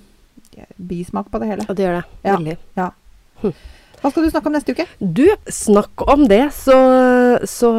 [0.77, 1.65] bismak på det hele.
[1.69, 2.05] Og det gjør det.
[2.27, 2.37] Ja.
[2.37, 3.55] Veldig.
[4.03, 4.87] Hva skal du snakke om neste uke?
[4.99, 6.77] Du, snakk om det, så,
[7.47, 7.71] så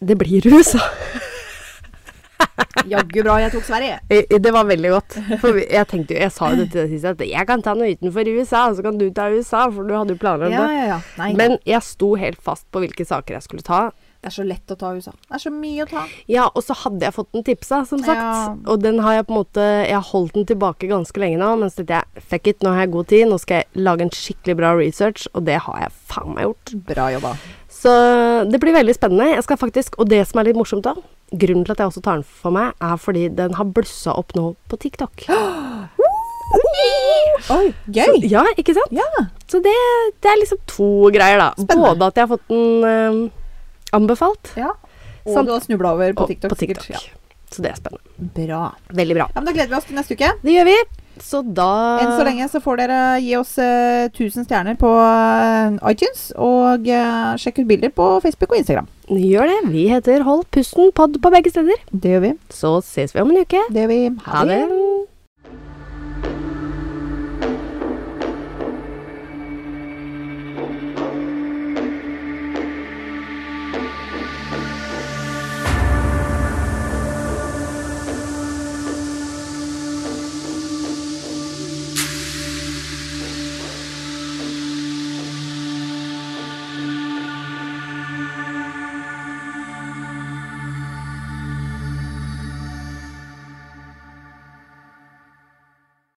[0.00, 0.80] Det blir USA.
[2.90, 3.98] Jaggu bra jeg tok Sverige.
[4.40, 5.16] Det var veldig godt.
[5.42, 7.74] For jeg tenkte jo, jeg sa jo det til deg sist, at jeg kan ta
[7.76, 10.62] noe utenfor USA, så kan du ta USA, for du hadde jo planer om Ja,
[10.64, 10.76] det.
[10.78, 10.98] ja, ja.
[11.20, 13.82] Nei, Men jeg sto helt fast på hvilke saker jeg skulle ta.
[14.20, 15.14] Det er så lett å ta USA.
[15.16, 16.00] Det er så mye å ta.
[16.28, 18.20] Ja, og så hadde jeg fått den tipsa, som sagt.
[18.20, 18.50] Ja.
[18.68, 21.54] Og den har jeg på en måte Jeg har holdt den tilbake ganske lenge nå,
[21.62, 24.04] men så tenkte jeg fuck it, nå har jeg god tid, nå skal jeg lage
[24.04, 26.74] en skikkelig bra research, og det har jeg faen meg gjort.
[26.90, 27.32] Bra jobba.
[27.80, 27.94] Så
[28.50, 29.30] det blir veldig spennende.
[29.32, 30.92] Jeg skal faktisk, Og det som er litt morsomt da,
[31.32, 34.36] grunnen til at jeg også tar den for meg, er fordi den har blussa opp
[34.36, 35.30] nå på TikTok.
[37.50, 38.20] Oi, gøy!
[38.28, 38.92] Ja, ikke sant?
[38.92, 39.06] Ja.
[39.48, 39.74] Så det,
[40.20, 41.52] det er liksom to greier, da.
[41.56, 41.94] Spennende.
[41.94, 43.20] Både at jeg har fått den eh,
[43.96, 44.72] anbefalt, ja.
[45.26, 46.54] Og Samt- du har snubla over på TikTok.
[46.54, 46.84] på TikTok.
[46.84, 47.10] sikkert.
[47.50, 48.30] Så det er spennende.
[48.46, 48.74] Bra.
[48.94, 49.26] Veldig bra.
[49.34, 50.30] Ja, men Da gleder vi oss til neste uke.
[50.42, 50.76] Det gjør vi.
[51.20, 55.76] Så da Enn så lenge så får dere gi oss eh, 1000 stjerner på uh,
[55.90, 58.88] iTunes, og uh, sjekk ut bilder på Facebook og Instagram.
[59.10, 59.60] Gjør det.
[59.74, 61.76] Vi heter Hold pusten pod på begge steder.
[61.90, 62.34] Det gjør vi.
[62.48, 63.66] Så ses vi om en uke.
[63.68, 64.02] Det gjør vi.
[64.30, 64.62] Ha det.